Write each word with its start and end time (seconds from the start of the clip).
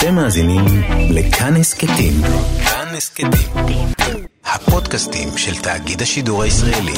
אתם 0.00 0.14
מאזינים 0.14 0.64
לכאן 1.10 1.56
הסכתים. 1.56 2.12
כאן 2.64 2.94
הסכתים. 2.96 3.86
הפודקאסטים 4.44 5.28
של 5.36 5.62
תאגיד 5.62 6.02
השידור 6.02 6.42
הישראלי. 6.42 6.92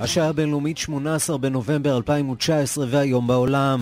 השעה 0.00 0.28
הבינלאומית 0.28 0.78
18 0.78 1.38
בנובמבר 1.38 1.96
2019 1.96 2.86
והיום 2.90 3.26
בעולם. 3.26 3.80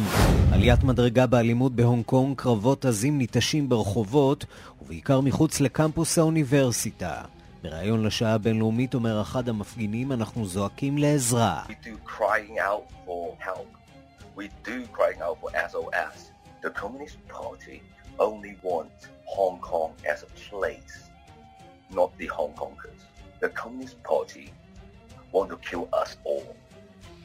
עליית 0.55 0.83
מדרגה 0.85 1.27
באלימות 1.27 1.73
בהונג 1.73 2.05
קונג, 2.05 2.37
קרבות 2.37 2.85
עזים 2.85 3.19
ניטשים 3.19 3.69
ברחובות 3.69 4.45
ובעיקר 4.83 5.21
מחוץ 5.21 5.61
לקמפוס 5.61 6.19
האוניברסיטה. 6.19 7.23
בריאיון 7.63 8.03
לשעה 8.03 8.35
הבינלאומית 8.35 8.95
אומר 8.95 9.23
אחד 9.23 9.49
המפגינים, 9.49 10.13
אנחנו 10.13 10.47
זועקים 10.47 10.99
לעזרה. 10.99 11.63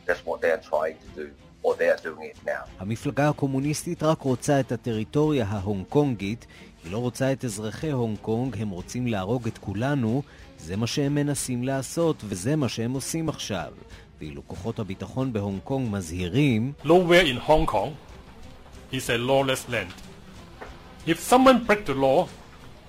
That's 0.07 0.25
what 0.25 0.41
they 0.41 0.51
are 0.57 0.63
trying 0.71 0.97
to 1.03 1.09
do. 1.21 1.48
Or 1.63 1.73
they 1.75 1.89
are 1.89 2.01
doing 2.03 2.23
it 2.23 2.47
now. 2.47 2.67
המפלגה 2.79 3.29
הקומוניסטית 3.29 4.03
רק 4.03 4.21
רוצה 4.21 4.59
את 4.59 4.71
הטריטוריה 4.71 5.45
ההונג 5.49 5.85
קונגית, 5.89 6.45
היא 6.83 6.91
לא 6.91 6.97
רוצה 6.97 7.31
את 7.31 7.45
אזרחי 7.45 7.91
הונג 7.91 8.17
קונג, 8.21 8.61
הם 8.61 8.69
רוצים 8.69 9.07
להרוג 9.07 9.47
את 9.47 9.57
כולנו, 9.57 10.21
זה 10.59 10.75
מה 10.77 10.87
שהם 10.87 11.15
מנסים 11.15 11.63
לעשות, 11.63 12.23
וזה 12.23 12.55
מה 12.55 12.69
שהם 12.69 12.91
עושים 12.91 13.29
עכשיו. 13.29 13.71
ואילו 14.19 14.41
כוחות 14.47 14.79
הביטחון 14.79 15.33
בהונג 15.33 15.59
קונג 15.63 15.89
מזהירים 15.91 16.73
Nowhere 16.83 17.25
in 17.25 17.49
Hong 17.49 17.65
Kong 17.65 17.91
is 18.91 19.09
a 19.09 19.17
lawless 19.17 19.69
land. 19.69 19.93
If 21.07 21.19
someone 21.19 21.63
break 21.65 21.85
the 21.85 21.93
law, 21.93 22.27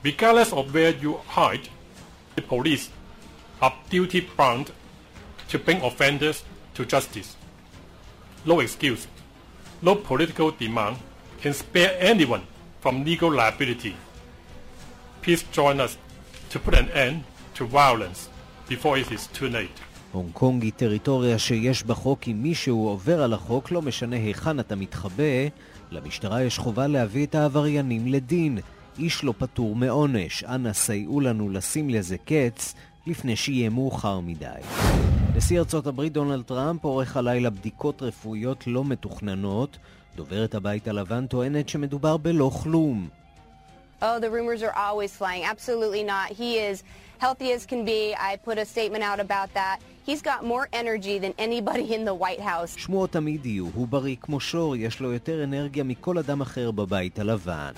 regardless 0.04 0.52
of 0.52 0.74
where 0.74 0.92
you 1.02 1.12
hide, 1.36 1.68
the 2.36 2.42
police 2.42 2.88
are 3.62 3.74
duty 3.91 4.20
bound 4.36 4.66
to 5.50 5.58
bring 5.58 5.80
offenders 5.82 6.38
to 6.74 6.84
justice. 6.84 7.30
No 8.46 8.60
excuse, 8.60 9.06
no 9.83 9.94
political 9.94 10.50
demand 10.50 10.96
can 11.42 11.52
spare 11.52 11.92
anyone 12.00 12.42
from 12.80 13.05
legal 13.05 13.30
liability. 13.30 13.94
Please 15.22 15.44
join 15.52 15.78
us 15.80 15.98
to 16.50 16.58
put 16.58 16.74
an 16.74 16.88
end 16.91 17.24
to 17.56 17.66
violence 17.66 18.28
before 18.69 18.97
it 18.98 19.12
is 19.12 19.27
too 19.27 19.48
late. 19.48 19.80
הונג 20.12 20.32
קונג 20.32 20.62
היא 20.62 20.72
טריטוריה 20.77 21.38
שיש 21.38 21.84
בה 21.84 21.94
חוק 21.94 22.28
אם 22.28 22.42
מישהו 22.42 22.88
עובר 22.88 23.22
על 23.22 23.32
החוק, 23.32 23.70
לא 23.70 23.82
משנה 23.82 24.16
היכן 24.16 24.60
אתה 24.60 24.77
מתחבא, 24.77 25.48
למשטרה 25.91 26.42
יש 26.42 26.58
חובה 26.58 26.86
להביא 26.86 27.27
את 27.27 27.34
העבריינים 27.34 28.06
לדין. 28.06 28.58
איש 28.98 29.25
לא 29.25 29.34
פטור 29.38 29.77
מעונש. 29.77 30.44
אנא 30.44 30.72
סייעו 30.72 31.20
לנו 31.20 31.50
לשים 31.50 31.91
לזה 31.91 32.16
קץ 32.19 32.75
לפני 33.06 33.36
שיהיה 33.36 33.70
מאוחר 33.70 34.20
מדי. 34.20 34.60
נשיא 35.41 35.58
ארצות 35.58 35.86
הברית 35.86 36.12
דונלד 36.12 36.42
טראמפ 36.42 36.84
עורך 36.84 37.16
הלילה 37.16 37.50
בדיקות 37.50 38.02
רפואיות 38.02 38.66
לא 38.66 38.84
מתוכננות. 38.84 39.78
דוברת 40.16 40.55
הבית 40.55 40.88
הלבן 40.88 41.27
טוענת 41.27 41.69
שמדובר 41.69 42.16
בלא 42.16 42.50
כלום. 42.62 43.08
Oh, 44.02 44.05
the 44.20 44.30
rumors 44.30 44.62
are 44.62 44.77
always 44.77 45.12
flying. 45.20 45.44
Absolutely 45.44 46.05
not. 46.05 46.28
He 46.41 46.50
is 46.69 46.82
healthy 47.24 47.52
as 47.56 47.64
can 47.70 47.84
be. 47.84 48.14
I 48.30 48.36
put 48.48 48.58
a 48.58 48.66
statement 48.74 49.02
out 49.10 49.20
about 49.27 49.48
that. 49.55 49.77
He's 50.08 50.22
got 50.30 50.41
more 50.52 50.66
energy 50.82 51.16
than 51.24 51.32
anybody 51.47 51.86
in 51.97 52.04
the 52.04 52.14
White 52.14 52.41
House. 52.41 52.78
שמועות 52.78 53.10
תמיד 53.12 53.47
יהיו, 53.47 53.66
הוא 53.75 53.88
בריא 53.88 54.16
כמו 54.20 54.41
שור, 54.41 54.76
יש 54.76 55.00
לו 55.00 55.12
יותר 55.12 55.44
אנרגיה 55.44 55.84
מכל 55.84 56.19
אדם 56.19 56.41
אחר 56.41 56.70
בבית 56.70 57.19
הלבן. 57.19 57.72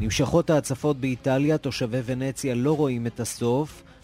נמשכות 0.00 0.50
ההצפות 0.50 0.96
באיטליה, 0.96 1.58
תושבי 1.58 2.00
ונציה 2.04 2.54
לא 2.54 2.76
רואים 2.76 3.06
את 3.06 3.20
הסוף. 3.20 3.82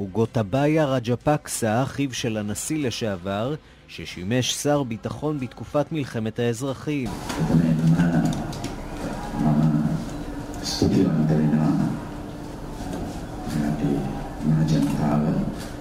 הוא 0.00 0.08
גוטבאיה 0.08 0.84
רג'פקסה, 0.84 1.82
אחיו 1.82 2.14
של 2.14 2.36
הנשיא 2.36 2.86
לשעבר, 2.86 3.54
ששימש 3.88 4.52
שר 4.52 4.82
ביטחון 4.82 5.40
בתקופת 5.40 5.92
מלחמת 5.92 6.38
האזרחים. 6.38 7.08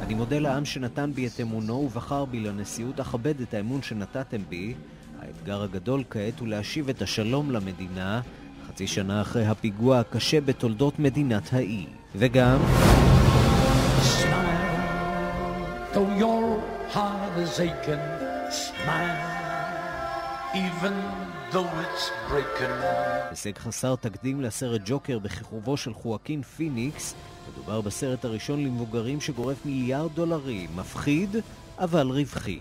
אני 0.01 0.13
מודה 0.13 0.39
לעם 0.39 0.65
שנתן 0.65 1.11
בי 1.13 1.27
את 1.27 1.41
אמונו 1.41 1.73
ובחר 1.73 2.25
בי 2.25 2.39
לנשיאות, 2.39 2.99
אכבד 2.99 3.41
את 3.41 3.53
האמון 3.53 3.81
שנתתם 3.81 4.41
בי. 4.49 4.73
האתגר 5.21 5.63
הגדול 5.63 6.03
כעת 6.09 6.39
הוא 6.39 6.47
להשיב 6.47 6.89
את 6.89 7.01
השלום 7.01 7.51
למדינה, 7.51 8.21
חצי 8.67 8.87
שנה 8.87 9.21
אחרי 9.21 9.45
הפיגוע 9.45 9.99
הקשה 9.99 10.41
בתולדות 10.41 10.99
מדינת 10.99 11.53
האי. 11.53 11.85
וגם... 12.15 12.59
Though 15.93 16.11
your 16.23 16.61
heart 16.93 17.33
is 17.43 17.59
aching, 17.59 18.05
smile, 18.51 19.21
even 20.65 20.95
though 21.51 21.71
it's 21.83 22.11
breaking. 22.29 22.75
הישג 23.29 23.57
חסר 23.57 23.95
תקדים 23.95 24.41
לסרט 24.41 24.81
ג'וקר 24.85 25.19
בכיכובו 25.19 25.77
של 25.77 25.93
חואקין 25.93 26.41
פיניקס. 26.41 27.15
מדובר 27.51 27.81
בסרט 27.81 28.25
הראשון 28.25 28.63
למבוגרים 28.63 29.21
שגורף 29.21 29.65
מיליארד 29.65 30.11
דולרים. 30.15 30.69
מפחיד, 30.75 31.35
אבל 31.79 32.07
רווחי. 32.07 32.59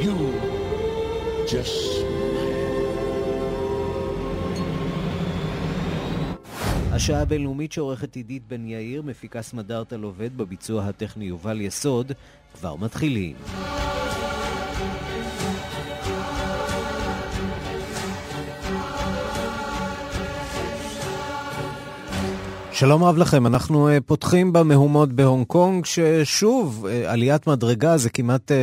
You 0.00 0.16
just 1.46 2.13
השעה 6.94 7.22
הבינלאומית 7.22 7.72
שעורכת 7.72 8.16
עידית 8.16 8.42
בן 8.48 8.66
יאיר, 8.66 9.02
מפיקה 9.02 9.42
סמדארטה 9.42 9.96
עובד 10.02 10.36
בביצוע 10.36 10.84
הטכני 10.84 11.24
יובל 11.24 11.60
יסוד, 11.60 12.12
כבר 12.54 12.76
מתחילים. 12.76 13.36
שלום 22.74 23.04
רב 23.04 23.16
לכם, 23.16 23.46
אנחנו 23.46 23.88
uh, 23.88 24.00
פותחים 24.06 24.52
במהומות 24.52 25.12
בהונג 25.12 25.46
קונג, 25.46 25.84
ששוב, 25.84 26.86
uh, 26.86 27.08
עליית 27.08 27.46
מדרגה 27.46 27.96
זה 27.96 28.10
כמעט 28.10 28.50
uh, 28.50 28.54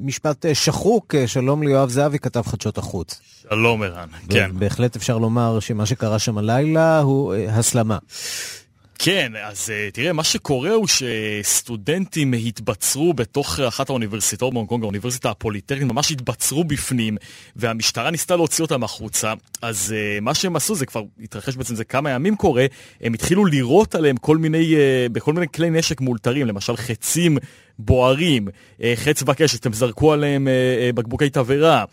משפט 0.00 0.46
שחוק. 0.52 1.14
שלום 1.26 1.62
ליואב 1.62 1.88
זהבי, 1.88 2.18
כתב 2.18 2.42
חדשות 2.46 2.78
החוץ. 2.78 3.20
שלום 3.50 3.82
ערן, 3.82 4.08
כן. 4.28 4.50
בהחלט 4.54 4.96
אפשר 4.96 5.18
לומר 5.18 5.60
שמה 5.60 5.86
שקרה 5.86 6.18
שם 6.18 6.38
הלילה 6.38 7.00
הוא 7.00 7.34
הסלמה. 7.34 7.98
כן, 8.98 9.32
אז 9.44 9.72
תראה, 9.92 10.12
מה 10.12 10.24
שקורה 10.24 10.70
הוא 10.70 10.86
שסטודנטים 10.86 12.32
התבצרו 12.32 13.14
בתוך 13.14 13.60
אחת 13.60 13.88
האוניברסיטאות 13.88 14.52
בהונג 14.52 14.68
קונג, 14.68 14.82
האוניברסיטה 14.82 15.30
הפוליטרנית, 15.30 15.84
ממש 15.84 16.10
התבצרו 16.10 16.64
בפנים, 16.64 17.16
והמשטרה 17.56 18.10
ניסתה 18.10 18.36
להוציא 18.36 18.64
אותם 18.64 18.84
החוצה. 18.84 19.32
אז 19.62 19.94
מה 20.22 20.34
שהם 20.34 20.56
עשו, 20.56 20.74
זה 20.74 20.86
כבר 20.86 21.02
התרחש 21.22 21.56
בעצם, 21.56 21.74
זה 21.74 21.84
כמה 21.84 22.10
ימים 22.10 22.36
קורה, 22.36 22.66
הם 23.00 23.14
התחילו 23.14 23.44
לירות 23.44 23.94
עליהם 23.94 24.16
כל 24.16 24.36
מיני, 24.36 24.74
בכל 25.12 25.32
מיני 25.32 25.46
כלי 25.54 25.70
נשק 25.70 26.00
מאולתרים, 26.00 26.46
למשל 26.46 26.76
חצים 26.76 27.38
בוערים, 27.78 28.48
חץ 28.94 29.22
בקשת, 29.22 29.66
הם 29.66 29.72
זרקו 29.72 30.12
עליהם 30.12 30.48
בקבוקי 30.94 31.30
תבערה. 31.30 31.84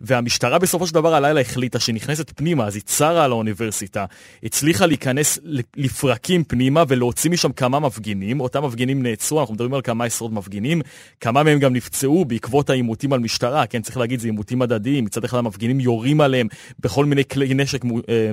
והמשטרה 0.00 0.58
בסופו 0.58 0.86
של 0.86 0.94
דבר 0.94 1.14
הלילה 1.14 1.40
החליטה 1.40 1.78
שנכנסת 1.78 2.32
פנימה, 2.36 2.66
אז 2.66 2.74
היא 2.74 2.82
צרה 2.82 3.24
על 3.24 3.30
האוניברסיטה, 3.30 4.04
הצליחה 4.42 4.86
להיכנס 4.86 5.38
לפרקים 5.76 6.44
פנימה 6.44 6.84
ולהוציא 6.88 7.30
משם 7.30 7.52
כמה 7.52 7.80
מפגינים, 7.80 8.40
אותם 8.40 8.64
מפגינים 8.64 9.02
נעצרו, 9.02 9.40
אנחנו 9.40 9.54
מדברים 9.54 9.74
על 9.74 9.80
כמה 9.82 10.04
עשרות 10.04 10.32
מפגינים, 10.32 10.82
כמה 11.20 11.42
מהם 11.42 11.58
גם 11.58 11.72
נפצעו 11.72 12.24
בעקבות 12.24 12.70
העימותים 12.70 13.12
על 13.12 13.20
משטרה, 13.20 13.66
כן, 13.66 13.82
צריך 13.82 13.96
להגיד, 13.96 14.20
זה 14.20 14.26
עימותים 14.26 14.62
הדדיים, 14.62 15.04
מצד 15.04 15.24
אחד 15.24 15.38
המפגינים 15.38 15.80
יורים 15.80 16.20
עליהם 16.20 16.46
בכל 16.80 17.04
מיני 17.04 17.24
כלי 17.24 17.54
נשק 17.54 17.84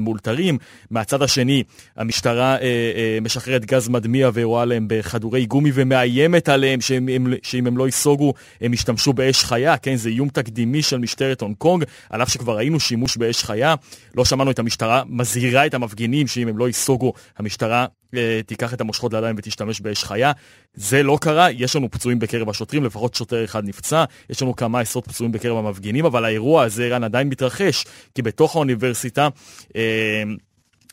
מאולתרים, 0.02 0.58
מהצד 0.92 1.22
השני 1.22 1.64
המשטרה 1.98 2.56
אה, 2.56 2.62
אה, 2.62 3.18
משחררת 3.22 3.66
גז 3.66 3.90
מדמיע 3.90 4.30
ורואה 4.34 4.62
עליהם 4.62 4.86
בכדורי 4.90 5.46
גומי 5.46 5.72
ומאיימת 5.74 6.50
עליהם 6.50 6.82
שאם 6.82 7.10
הם, 7.10 7.34
שאם 7.44 7.68
הם 7.68 7.78
לא 7.78 7.86
ייסוגו 7.86 8.34
הם 8.62 8.74
ישתמשו 8.74 9.14
באש 9.14 9.44
חיה, 9.44 9.78
כן, 9.78 9.96
זה 9.96 10.10
איום 10.10 10.30
תקדימי 10.30 10.82
של 10.82 10.98
משטרת 10.98 11.42
הונג 11.42 11.55
קונג, 11.56 11.84
על 12.10 12.22
אף 12.22 12.30
שכבר 12.30 12.58
ראינו 12.58 12.80
שימוש 12.80 13.18
באש 13.18 13.44
חיה. 13.44 13.76
לא 14.16 14.26
שמענו 14.26 14.52
את 14.52 14.60
המשטרה 14.60 15.04
מזהירה 15.10 15.66
את 15.66 15.74
המפגינים 15.74 16.28
שאם 16.28 16.48
הם 16.48 16.58
לא 16.58 16.68
ייסוגו, 16.68 17.14
המשטרה 17.38 17.86
אה, 18.16 18.42
תיקח 18.46 18.74
את 18.74 18.82
המושכות 18.82 19.14
לידיים 19.14 19.36
ותשתמש 19.40 19.82
באש 19.82 20.04
חיה. 20.04 20.32
זה 20.74 21.04
לא 21.04 21.18
קרה, 21.22 21.52
יש 21.52 21.76
לנו 21.76 21.92
פצועים 21.92 22.20
בקרב 22.20 22.50
השוטרים, 22.50 22.84
לפחות 22.84 23.16
שוטר 23.16 23.44
אחד 23.44 23.66
נפצע, 23.66 24.04
יש 24.30 24.42
לנו 24.42 24.56
כמה 24.56 24.80
עשרות 24.80 25.08
פצועים 25.08 25.32
בקרב 25.32 25.58
המפגינים, 25.58 26.06
אבל 26.06 26.26
האירוע 26.26 26.64
הזה, 26.64 26.86
ערן, 26.86 27.04
עדיין 27.04 27.30
מתרחש, 27.30 27.86
כי 28.16 28.22
בתוך 28.22 28.56
האוניברסיטה... 28.56 29.28
אה, 29.76 30.24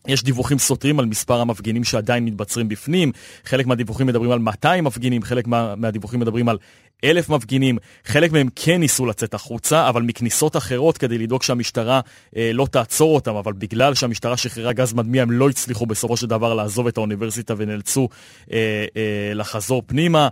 יש 0.08 0.22
דיווחים 0.22 0.58
סותרים 0.58 0.98
על 0.98 1.06
מספר 1.06 1.40
המפגינים 1.40 1.84
שעדיין 1.84 2.24
מתבצרים 2.24 2.68
בפנים, 2.68 3.12
חלק 3.44 3.66
מהדיווחים 3.66 4.06
מדברים 4.06 4.30
על 4.30 4.38
200 4.38 4.84
מפגינים, 4.84 5.22
חלק 5.22 5.46
מה, 5.46 5.74
מהדיווחים 5.76 6.20
מדברים 6.20 6.48
על 6.48 6.58
אלף 7.04 7.28
מפגינים, 7.28 7.78
חלק 8.04 8.32
מהם 8.32 8.48
כן 8.56 8.80
ניסו 8.80 9.06
לצאת 9.06 9.34
החוצה, 9.34 9.88
אבל 9.88 10.02
מכניסות 10.02 10.56
אחרות 10.56 10.98
כדי 10.98 11.18
לדאוג 11.18 11.42
שהמשטרה 11.42 12.00
אה, 12.36 12.50
לא 12.54 12.66
תעצור 12.70 13.14
אותם, 13.14 13.36
אבל 13.36 13.52
בגלל 13.52 13.94
שהמשטרה 13.94 14.36
שחררה 14.36 14.72
גז 14.72 14.92
מדמיע, 14.92 15.22
הם 15.22 15.30
לא 15.30 15.48
הצליחו 15.48 15.86
בסופו 15.86 16.16
של 16.16 16.26
דבר 16.26 16.54
לעזוב 16.54 16.86
את 16.86 16.96
האוניברסיטה 16.96 17.54
ונאלצו 17.56 18.08
אה, 18.52 18.84
אה, 18.96 19.34
לחזור 19.34 19.82
פנימה. 19.86 20.28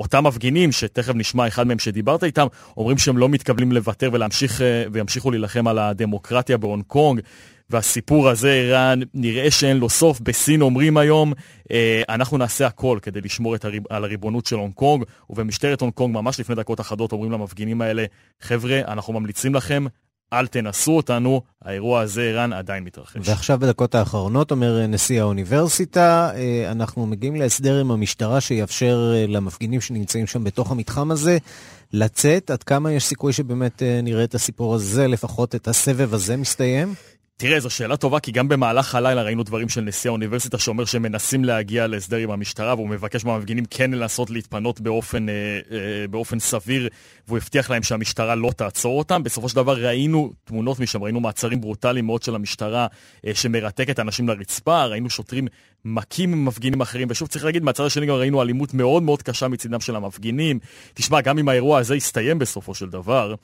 אותם 0.00 0.26
מפגינים, 0.26 0.72
שתכף 0.72 1.12
נשמע 1.14 1.46
אחד 1.46 1.66
מהם 1.66 1.78
שדיברת 1.78 2.24
איתם, 2.24 2.46
אומרים 2.76 2.98
שהם 2.98 3.18
לא 3.18 3.28
מתכוונים 3.28 3.72
לוותר 3.72 4.10
ולהמשיך, 4.12 4.62
אה, 4.62 4.84
וימשיכו 4.92 5.30
להילחם 5.30 5.68
על 5.68 5.78
הדמוקרטיה 5.78 6.56
בהונג 6.56 6.84
קונג. 6.86 7.20
והסיפור 7.70 8.28
הזה, 8.28 8.52
ערן, 8.52 9.00
נראה 9.14 9.50
שאין 9.50 9.76
לו 9.76 9.88
סוף. 9.88 10.20
בסין 10.20 10.62
אומרים 10.62 10.96
היום, 10.96 11.32
אה, 11.70 12.02
אנחנו 12.08 12.38
נעשה 12.38 12.66
הכל 12.66 12.98
כדי 13.02 13.20
לשמור 13.20 13.56
הריב, 13.62 13.82
על 13.90 14.04
הריבונות 14.04 14.46
של 14.46 14.56
הונג 14.56 14.74
קונג, 14.74 15.04
ובמשטרת 15.30 15.80
הונג 15.80 15.92
קונג 15.92 16.14
ממש 16.14 16.40
לפני 16.40 16.54
דקות 16.54 16.80
אחדות 16.80 17.12
אומרים 17.12 17.32
למפגינים 17.32 17.80
האלה, 17.80 18.04
חבר'ה, 18.40 18.80
אנחנו 18.88 19.12
ממליצים 19.12 19.54
לכם, 19.54 19.86
אל 20.32 20.46
תנסו 20.46 20.96
אותנו, 20.96 21.42
האירוע 21.62 22.00
הזה, 22.00 22.22
ערן, 22.22 22.52
עדיין 22.52 22.84
מתרחש. 22.84 23.16
ועכשיו 23.20 23.58
בדקות 23.58 23.94
האחרונות, 23.94 24.50
אומר 24.50 24.86
נשיא 24.86 25.20
האוניברסיטה, 25.20 26.30
אה, 26.34 26.70
אנחנו 26.70 27.06
מגיעים 27.06 27.36
להסדר 27.36 27.80
עם 27.80 27.90
המשטרה 27.90 28.40
שיאפשר 28.40 29.12
אה, 29.14 29.26
למפגינים 29.28 29.80
שנמצאים 29.80 30.26
שם 30.26 30.44
בתוך 30.44 30.70
המתחם 30.70 31.10
הזה 31.10 31.38
לצאת. 31.92 32.50
עד 32.50 32.62
כמה 32.62 32.92
יש 32.92 33.04
סיכוי 33.04 33.32
שבאמת 33.32 33.82
אה, 33.82 34.00
נראה 34.02 34.24
את 34.24 34.34
הסיפור 34.34 34.74
הזה, 34.74 35.08
לפחות 35.08 35.54
את 35.54 35.68
הסבב 35.68 36.14
הזה 36.14 36.36
מסתיים? 36.36 36.94
תראה, 37.36 37.60
זו 37.60 37.70
שאלה 37.70 37.96
טובה, 37.96 38.20
כי 38.20 38.32
גם 38.32 38.48
במהלך 38.48 38.94
הלילה 38.94 39.22
ראינו 39.22 39.42
דברים 39.42 39.68
של 39.68 39.80
נשיא 39.80 40.10
האוניברסיטה 40.10 40.58
שאומר 40.58 40.84
שהם 40.84 41.02
מנסים 41.02 41.44
להגיע 41.44 41.86
להסדר 41.86 42.16
עם 42.16 42.30
המשטרה, 42.30 42.74
והוא 42.74 42.88
מבקש 42.88 43.24
מהמפגינים 43.24 43.64
כן 43.70 43.90
לנסות 43.90 44.30
להתפנות 44.30 44.80
באופן, 44.80 45.28
אה, 45.28 45.34
אה, 45.72 46.06
באופן 46.10 46.38
סביר, 46.38 46.88
והוא 47.28 47.38
הבטיח 47.38 47.70
להם 47.70 47.82
שהמשטרה 47.82 48.34
לא 48.34 48.50
תעצור 48.56 48.98
אותם. 48.98 49.22
בסופו 49.22 49.48
של 49.48 49.56
דבר 49.56 49.84
ראינו 49.84 50.32
תמונות 50.44 50.80
משם, 50.80 51.02
ראינו 51.02 51.20
מעצרים 51.20 51.60
ברוטליים 51.60 52.06
מאוד 52.06 52.22
של 52.22 52.34
המשטרה 52.34 52.86
אה, 53.26 53.34
שמרתקת 53.34 54.00
אנשים 54.00 54.28
לרצפה, 54.28 54.84
ראינו 54.84 55.10
שוטרים 55.10 55.46
מכים 55.84 56.44
מפגינים 56.44 56.80
אחרים, 56.80 57.08
ושוב 57.10 57.28
צריך 57.28 57.44
להגיד, 57.44 57.62
מהצד 57.62 57.84
השני 57.84 58.06
גם 58.06 58.14
ראינו 58.14 58.42
אלימות 58.42 58.74
מאוד 58.74 59.02
מאוד 59.02 59.22
קשה 59.22 59.48
מצדם 59.48 59.80
של 59.80 59.96
המפגינים. 59.96 60.58
תשמע, 60.94 61.20
גם 61.20 61.38
אם 61.38 61.48
האירוע 61.48 61.78
הזה 61.78 61.96
יסתיים 61.96 62.38
בסופו 62.38 62.74
של 62.74 62.88
דבר, 62.88 63.30
אה, 63.30 63.36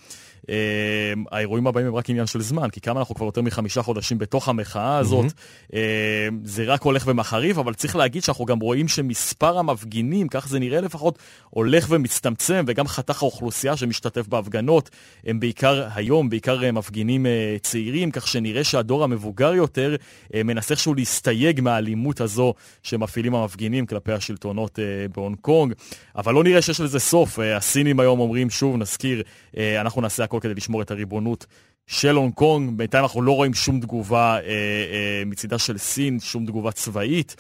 האירועים 1.31 1.67
הבאים 1.67 1.87
הם 1.87 1.95
רק 1.95 2.11
עניין 2.11 2.27
של 2.27 2.41
זמן, 2.41 2.71
כי 2.71 2.81
כמה 2.81 3.01
אנחנו 3.01 3.15
כבר 3.15 3.27
יותר 3.27 3.43
מחמישה 3.43 3.83
חודשים 3.83 4.19
בתוך 4.19 4.49
המחאה 4.49 4.99
הזאת. 4.99 5.27
אה, 5.75 6.29
זה 6.45 6.65
רק 6.65 6.83
הולך 6.83 7.05
ומחריף, 7.07 7.59
אבל 7.59 7.75
צריך 7.75 7.97
להגיד 7.97 8.23
שאנחנו 8.23 8.45
גם 8.45 8.59
רואים 8.59 8.89
שמספר 8.89 9.59
המפגינים, 9.59 10.29
כך 10.29 10.49
זה 10.49 10.59
נראה 10.59 10.81
לפחות, 10.81 11.19
הולך 11.51 11.87
ומצטמצם, 11.91 12.65
וגם 12.67 12.89
חתך 12.89 13.23
האוכלוסייה 13.23 13.77
שמשתתף 13.77 14.29
בהפגנות, 14.29 14.91
הם 15.27 15.41
בעיקר 15.41 15.89
היום, 15.95 16.31
בעיקר 16.31 16.65
אה, 16.65 16.73
מפגינים 16.73 17.27
אה, 17.27 17.57
צעירים, 17.63 18.11
כך 18.11 18.29
שנראה 18.29 18.65
שהדור 18.65 19.05
המבוגר 19.05 19.55
יותר 19.55 19.97
אה, 20.35 20.43
מנסה 20.43 20.75
איכשהו 20.75 20.95
להסתייג 20.95 21.61
מהאלימות 21.61 22.21
הזו 22.21 22.55
שמפעילים 22.83 23.35
המפגינים 23.35 23.87
כלפי 23.87 24.13
השלטונות 24.13 24.79
בהונג 25.15 25.37
קונג, 25.41 25.73
אבל 26.17 26.35
לא 26.35 26.45
נראה 26.45 26.63
שיש 26.63 26.81
לזה 26.81 26.99
סוף. 26.99 27.39
הסינים 27.39 28.01
היום 28.01 28.21
אומרים, 28.21 28.51
שוב, 28.51 28.77
נזכיר, 28.77 29.23
אנחנו 29.57 30.01
נעשה 30.01 30.25
הכל 30.25 30.39
כדי 30.41 30.55
לשמור 30.55 30.83
את 30.83 30.91
הריבונות 30.91 31.47
של 31.87 32.15
הונג 32.15 32.35
קונג. 32.35 32.79
בינתיים 32.79 33.05
אנחנו 33.05 33.23
לא 33.23 33.33
רואים 33.33 33.55
שום 33.55 33.81
תגובה 33.81 34.35
אה, 34.35 34.41
אה, 34.41 35.23
מצידה 35.27 35.59
של 35.59 35.79
סין, 35.79 36.21
שום 36.21 36.47
תגובה 36.47 36.73
צבאית. 36.73 37.37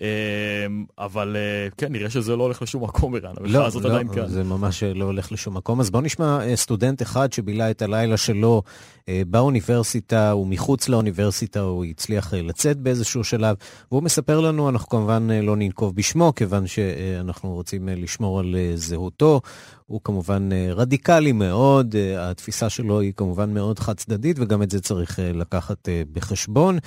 אמ, 0.00 0.84
אבל 0.98 1.36
אה, 1.36 1.68
כן, 1.76 1.92
נראה 1.92 2.10
שזה 2.10 2.36
לא 2.36 2.42
הולך 2.42 2.62
לשום 2.62 2.84
מקום, 2.84 3.14
ערן, 3.14 3.32
המחאה 3.36 3.52
לא, 3.52 3.66
הזאת 3.66 3.84
לא, 3.84 3.88
עדיין 3.88 4.08
כאן. 4.08 4.28
זה 4.28 4.44
ממש 4.44 4.82
לא 4.82 5.04
הולך 5.04 5.32
לשום 5.32 5.56
מקום. 5.56 5.80
אז 5.80 5.90
בואו 5.90 6.02
נשמע 6.02 6.40
אה, 6.40 6.56
סטודנט 6.56 7.02
אחד 7.02 7.32
שבילה 7.32 7.70
את 7.70 7.82
הלילה 7.82 8.16
שלו 8.16 8.62
אה, 9.08 9.22
באוניברסיטה, 9.26 10.34
ומחוץ 10.34 10.88
לאוניברסיטה 10.88 11.60
הוא 11.60 11.84
הצליח 11.84 12.34
לצאת 12.34 12.76
באיזשהו 12.76 13.24
שלב, 13.24 13.56
והוא 13.92 14.02
מספר 14.02 14.40
לנו, 14.40 14.68
אנחנו 14.68 14.88
כמובן 14.88 15.28
לא 15.30 15.56
ננקוב 15.56 15.96
בשמו, 15.96 16.32
כיוון 16.36 16.66
שאנחנו 16.66 17.54
רוצים 17.54 17.88
לשמור 17.88 18.40
על 18.40 18.56
זהותו. 18.74 19.40
הוא 19.86 20.00
כמובן 20.04 20.48
רדיקלי 20.70 21.32
מאוד, 21.32 21.94
התפיסה 22.18 22.68
שלו 22.68 23.00
היא 23.00 23.12
כמובן 23.16 23.54
מאוד 23.54 23.78
חד 23.78 23.96
צדדית, 23.96 24.36
וגם 24.38 24.62
את 24.62 24.70
זה 24.70 24.80
צריך 24.80 25.18
לקחת 25.34 25.88
בחשבון. 26.12 26.78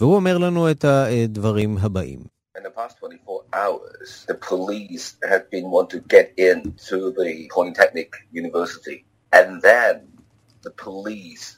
והוא 0.00 0.14
אומר 0.14 0.38
לנו 0.38 0.70
את 0.70 0.84
הדברים 0.84 1.78
הבאים. 1.80 2.41
In 2.54 2.64
the 2.64 2.70
past 2.70 2.98
24 2.98 3.44
hours, 3.54 4.26
the 4.28 4.34
police 4.34 5.16
have 5.26 5.50
been 5.50 5.70
want 5.70 5.88
to 5.88 6.00
get 6.00 6.34
into 6.36 7.10
the 7.10 7.50
Polytechnic 7.50 8.12
University. 8.30 9.06
And 9.32 9.62
then 9.62 10.18
the 10.60 10.70
police 10.70 11.56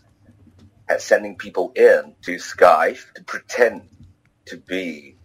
are 0.88 1.00
sending 1.00 1.34
people 1.34 1.72
in 1.74 2.14
to 2.22 2.36
Skype 2.36 3.12
to 3.14 3.24
pretend 3.24 3.88
to 4.46 4.56
be 4.56 5.16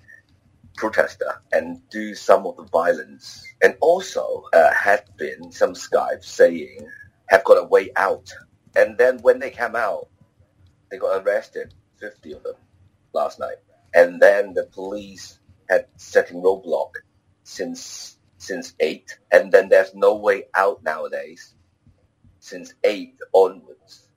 protester 0.76 1.40
and 1.52 1.88
do 1.90 2.16
some 2.16 2.48
of 2.48 2.58
the 2.58 2.64
violence. 2.64 3.46
And 3.62 3.76
also 3.80 4.46
uh, 4.52 4.74
had 4.74 5.04
been 5.18 5.52
some 5.52 5.74
Skype 5.74 6.24
saying 6.24 6.88
have 7.28 7.44
got 7.44 7.64
a 7.64 7.68
way 7.68 7.92
out. 7.96 8.34
And 8.76 8.98
then 8.98 9.20
when 9.20 9.38
they 9.38 9.52
came 9.52 9.76
out, 9.76 10.08
they 10.90 10.98
got 10.98 11.24
arrested, 11.24 11.76
50 12.00 12.32
of 12.32 12.42
them 12.42 12.56
last 13.14 13.40
night. 13.40 13.58
And 13.94 14.20
then 14.20 14.56
the 14.56 14.64
police 14.66 15.39
had 15.70 15.88
setting 15.98 16.42
roadblock 16.42 16.92
since 17.44 18.18
since 18.38 18.74
eight, 18.80 19.20
and 19.32 19.52
then 19.52 19.70
there's 19.70 19.94
no 19.94 20.16
way 20.16 20.46
out 20.56 20.84
nowadays 20.84 21.56
since 22.40 22.74
eight 22.84 23.16
onwards 23.34 24.08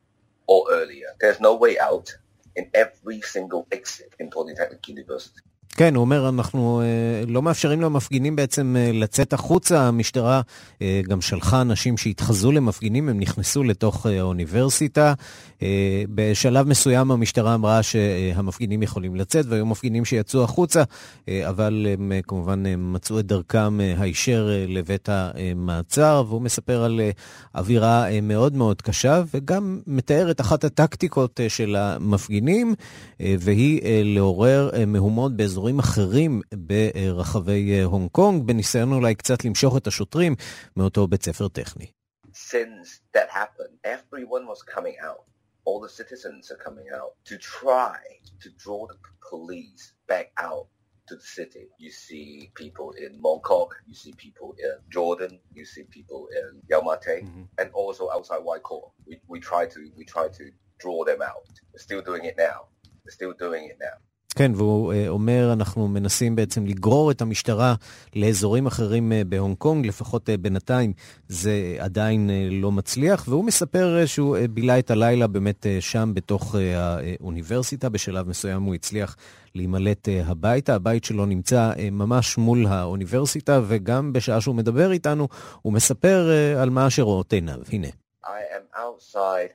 or 0.47 0.67
earlier. 0.71 1.09
There's 1.21 1.41
no 1.41 1.57
way 1.57 1.79
out 1.79 2.17
in 2.57 2.71
every 2.75 3.21
single 3.23 3.67
exit 3.73 4.15
in 4.21 4.31
Polytechnic 4.31 4.87
University. 4.89 5.41
כן, 5.77 5.95
הוא 5.95 6.01
אומר, 6.01 6.29
אנחנו 6.29 6.81
אה, 6.81 7.25
לא 7.27 7.43
מאפשרים 7.43 7.81
למפגינים 7.81 8.37
בעצם 8.37 8.77
אה, 8.79 8.91
לצאת 8.93 9.33
החוצה. 9.33 9.83
המשטרה 9.83 10.41
אה, 10.83 11.01
גם 11.09 11.21
שלחה 11.21 11.61
אנשים 11.61 11.97
שהתחזו 11.97 12.53
למפגינים, 12.53 13.09
הם 13.09 13.21
נכנסו 13.21 13.65
לתוך 13.65 14.07
אה, 14.07 14.21
האוניברסיטה. 14.21 15.15
אה, 15.63 16.03
בשלב 16.15 16.69
מסוים 16.69 17.11
המשטרה 17.11 17.55
אמרה 17.55 17.83
שהמפגינים 17.83 18.83
יכולים 18.83 19.17
לצאת, 19.17 19.47
והיו 19.49 19.67
מפגינים 19.67 20.05
שיצאו 20.05 20.45
החוצה, 20.45 20.83
אה, 21.29 21.49
אבל 21.49 21.87
הם 21.93 22.13
אה, 22.13 22.21
כמובן 22.23 22.67
אה, 22.67 22.77
מצאו 22.77 23.19
את 23.19 23.27
דרכם 23.27 23.81
אה, 23.81 23.95
הישר 23.99 24.49
אה, 24.51 24.65
לבית 24.69 25.09
המעצר, 25.09 26.25
והוא 26.29 26.43
מספר 26.43 26.85
על 26.85 27.01
אה, 27.01 27.11
אווירה 27.55 28.11
אה, 28.11 28.21
מאוד 28.21 28.57
מאוד 28.57 28.83
קשה, 28.83 29.23
וגם 29.35 29.81
מתאר 29.87 30.31
את 30.31 30.41
אחת 30.41 30.65
הטקטיקות 30.65 31.41
אה, 31.41 31.49
של 31.49 31.77
המפגינים, 31.77 32.75
אה, 33.21 33.35
והיא 33.39 33.81
אה, 33.85 34.01
לעורר 34.05 34.71
אה, 34.75 34.87
מהומות 34.87 35.37
באזור... 35.37 35.62
באזורים 35.62 35.80
אחרים 35.80 36.42
ברחבי 36.54 37.84
הונג 37.84 38.10
קונג, 38.12 38.44
בניסיון 38.48 38.92
אולי 38.92 39.16
קצת 39.16 39.46
למשוך 39.46 39.78
את 39.78 39.88
השוטרים 39.88 40.36
מאותו 40.78 41.08
בית 41.08 41.24
ספר 41.24 41.48
טכני. 41.48 41.86
Since 42.34 42.90
that 43.16 43.30
happened, 43.30 43.76
everyone 43.84 44.46
was 44.54 44.62
coming 44.76 44.98
out. 45.10 45.24
All 45.66 45.80
the 45.88 45.94
citizens 46.02 46.44
are 46.54 46.62
coming 46.68 46.90
out 47.00 47.14
to 47.30 47.36
try 47.60 47.98
to 48.44 48.48
draw 48.64 48.82
the 48.92 48.98
police 49.32 49.84
back 50.12 50.28
out 50.48 50.66
to 51.08 51.14
the 51.22 51.28
city. 51.40 51.66
You 51.84 51.92
see 52.06 52.52
people 52.62 52.90
in 53.04 53.12
Mongkok, 53.26 53.72
you 53.90 53.96
see 54.04 54.14
people 54.26 54.50
in 54.66 54.76
Jordan, 54.96 55.34
you 55.58 55.66
see 55.74 55.86
people 55.98 56.22
in 56.40 56.48
Yalmate, 56.72 57.16
mm-hmm. 57.24 57.46
and 57.60 57.70
also 57.82 58.04
outside 58.16 58.42
Waikor. 58.50 58.84
We, 59.08 59.14
we 59.34 59.40
try 59.52 59.64
to 59.74 59.80
we 59.98 60.04
try 60.16 60.26
to 60.40 60.46
draw 60.84 61.00
them 61.10 61.22
out. 61.32 61.52
We're 61.72 61.86
still 61.90 62.04
doing 62.10 62.24
it 62.32 62.36
now. 62.50 62.60
We're 63.04 63.18
still 63.20 63.36
doing 63.46 63.64
it 63.72 63.78
now. 63.88 63.98
כן, 64.35 64.53
והוא 64.55 64.93
uh, 64.93 64.97
אומר, 65.09 65.53
אנחנו 65.53 65.89
מנסים 65.89 66.37
בעצם 66.37 66.67
לגרור 66.67 67.11
את 67.11 67.23
המשטרה 67.23 67.75
לאזורים 68.17 68.67
אחרים 68.67 69.13
uh, 69.13 69.29
בהונג 69.29 69.57
קונג, 69.57 69.87
לפחות 69.87 70.29
uh, 70.29 70.33
בינתיים 70.41 70.93
זה 71.29 71.77
עדיין 71.79 72.31
לא 72.51 72.73
מצליח, 72.73 73.25
והוא 73.29 73.45
מספר 73.45 74.07
שהוא 74.07 74.37
בילה 74.51 74.79
את 74.79 74.91
הלילה 74.91 75.27
באמת 75.27 75.67
שם 75.81 76.11
בתוך 76.15 76.55
האוניברסיטה, 76.75 77.89
בשלב 77.89 78.29
מסוים 78.29 78.63
הוא 78.63 78.75
הצליח 78.75 79.17
להימלט 79.55 80.09
הביתה, 80.25 80.75
הבית 80.75 81.05
שלו 81.05 81.27
נמצא 81.27 81.73
ממש 81.93 82.39
מול 82.39 82.67
האוניברסיטה, 82.67 83.61
וגם 83.67 84.13
בשעה 84.13 84.41
שהוא 84.41 84.55
מדבר 84.55 84.93
איתנו, 84.93 85.29
הוא 85.63 85.73
מספר 85.73 86.31
על 86.59 86.71
מה 86.71 86.91
שרואות 86.91 87.33
עיניו. 87.33 87.59
הנה. 87.73 87.89
I 88.25 88.43
am 88.57 88.65
outside 88.75 89.53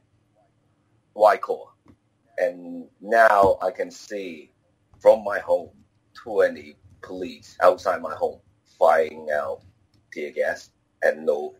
Waikor, 1.16 1.66
and 2.46 2.86
now 3.02 3.58
I 3.62 3.72
can 3.72 3.90
see 3.92 4.52
from 5.00 5.24
my 5.24 5.40
home 5.40 5.72
20 6.16 6.76
police 7.02 7.58
outside 7.64 8.02
my 8.02 8.14
home 8.16 8.40
firing 8.80 9.28
out 9.34 9.62
tear 10.14 10.32
gas 10.32 10.72
and 11.04 11.26
no 11.26 11.54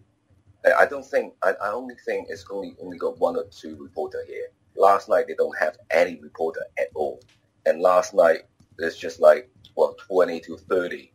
I 0.78 0.86
don't 0.86 1.06
think 1.06 1.34
I, 1.44 1.54
I 1.62 1.72
only 1.72 1.96
think 2.06 2.28
it's 2.30 2.46
only 2.52 2.76
only 2.82 2.98
got 2.98 3.20
one 3.20 3.38
or 3.38 3.46
two 3.52 3.76
reporter 3.78 4.24
here. 4.28 4.48
Last 4.76 5.10
night 5.10 5.26
they 5.28 5.36
don't 5.36 5.58
have 5.60 5.78
any 5.92 6.20
reporter 6.22 6.62
at 6.80 6.88
all. 6.96 7.22
And 7.66 7.82
last 7.82 8.14
night 8.14 8.44
it's 8.80 8.98
just 8.98 9.20
like 9.20 9.50
well 9.76 9.96
twenty 10.08 10.40
to 10.42 10.58
thirty 10.58 11.14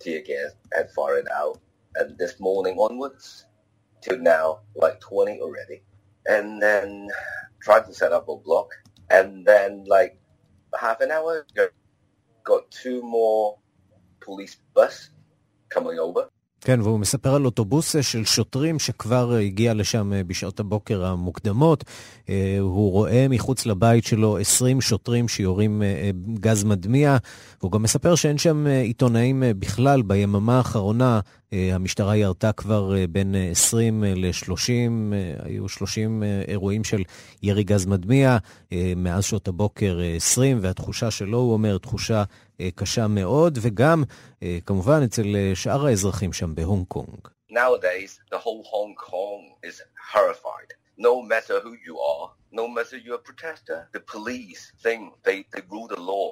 tear 0.00 0.22
gas 0.22 0.52
had 0.74 0.90
fired 0.92 1.26
out. 1.34 1.60
And 1.96 2.18
this 2.18 2.40
morning 2.40 2.76
onwards 2.78 3.46
till 4.02 4.18
now 4.18 4.60
like 4.74 5.00
twenty 5.00 5.40
already. 5.40 5.82
And 6.26 6.60
then 6.60 7.08
tried 7.62 7.86
to 7.86 7.94
set 7.94 8.12
up 8.12 8.28
a 8.28 8.36
block 8.36 8.70
and 9.10 9.44
then 9.46 9.84
like 9.86 10.18
half 10.80 11.00
an 11.00 11.10
hour 11.10 11.44
ago, 11.50 11.66
got 12.44 12.62
two 12.70 13.02
more 13.02 13.56
police 14.20 14.56
bus 14.74 15.10
coming 15.74 15.98
over. 15.98 16.22
כן, 16.64 16.80
והוא 16.80 17.00
מספר 17.00 17.34
על 17.34 17.44
אוטובוס 17.44 17.96
של 18.00 18.24
שוטרים 18.24 18.78
שכבר 18.78 19.32
הגיע 19.32 19.74
לשם 19.74 20.12
בשעות 20.26 20.60
הבוקר 20.60 21.04
המוקדמות. 21.04 21.84
הוא 22.60 22.92
רואה 22.92 23.26
מחוץ 23.28 23.66
לבית 23.66 24.04
שלו 24.04 24.38
20 24.38 24.80
שוטרים 24.80 25.28
שיורים 25.28 25.82
גז 26.34 26.64
מדמיע, 26.64 27.16
והוא 27.60 27.72
גם 27.72 27.82
מספר 27.82 28.14
שאין 28.14 28.38
שם 28.38 28.66
עיתונאים 28.66 29.42
בכלל. 29.58 30.02
ביממה 30.02 30.58
האחרונה 30.58 31.20
המשטרה 31.52 32.16
ירתה 32.16 32.52
כבר 32.52 32.94
בין 33.10 33.34
20 33.50 34.04
ל-30, 34.04 35.14
היו 35.38 35.68
30 35.68 36.22
אירועים 36.48 36.84
של 36.84 37.02
ירי 37.42 37.64
גז 37.64 37.86
מדמיע, 37.86 38.36
מאז 38.96 39.24
שעות 39.24 39.48
הבוקר 39.48 39.98
20, 40.16 40.58
והתחושה 40.62 41.10
שלו, 41.10 41.38
הוא 41.38 41.52
אומר, 41.52 41.78
תחושה 41.78 42.22
קשה 42.74 43.06
מאוד, 43.06 43.58
וגם 43.62 44.04
כמובן 44.66 45.00
אצל 45.04 45.36
שאר 45.54 45.86
האזרחים 45.86 46.32
שם 46.32 46.54
בהונג 46.54 46.86
קונג. 46.88 47.28
Nowadays, 47.50 48.12
the 48.30 48.38
whole 48.38 48.62
Hong 48.74 48.94
Kong 49.10 49.42
is 49.68 49.76
horrified. 50.12 50.70
No 50.96 51.14
matter 51.32 51.56
who 51.64 51.74
you 51.88 51.96
are, 52.14 52.26
no 52.60 52.66
matter 52.76 52.96
you're 53.04 53.20
a 53.22 53.26
protester, 53.30 53.78
the 53.96 54.02
police 54.14 54.62
think 54.84 55.02
they, 55.26 55.38
they 55.52 55.62
rule 55.72 55.88
the 55.94 56.00
law, 56.12 56.28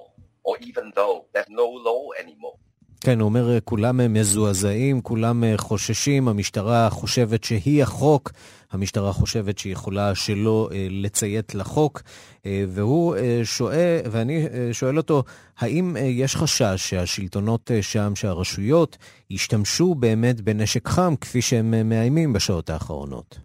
or 0.46 0.54
even 0.68 0.86
though 0.98 1.16
there's 1.32 1.52
no 1.62 1.68
law 1.88 2.02
anymore. 2.22 2.58
כן, 3.00 3.20
הוא 3.20 3.28
אומר, 3.28 3.60
כולם 3.64 4.12
מזועזעים, 4.14 5.00
כולם 5.00 5.44
חוששים, 5.56 6.28
המשטרה 6.28 6.90
חושבת 6.90 7.44
שהיא 7.44 7.82
החוק, 7.82 8.30
המשטרה 8.70 9.12
חושבת 9.12 9.58
שהיא 9.58 9.72
יכולה 9.72 10.14
שלא 10.14 10.68
לציית 10.90 11.54
לחוק, 11.54 12.02
והוא 12.44 13.16
שואל, 13.44 14.00
ואני 14.10 14.46
שואל 14.72 14.96
אותו, 14.96 15.24
האם 15.58 15.96
יש 16.00 16.36
חשש 16.36 16.76
שהשלטונות 16.76 17.70
שם, 17.80 18.16
שהרשויות, 18.16 18.96
ישתמשו 19.30 19.94
באמת 19.94 20.40
בנשק 20.40 20.88
חם, 20.88 21.14
כפי 21.20 21.42
שהם 21.42 21.88
מאיימים 21.88 22.32
בשעות 22.32 22.70
האחרונות? 22.70 23.38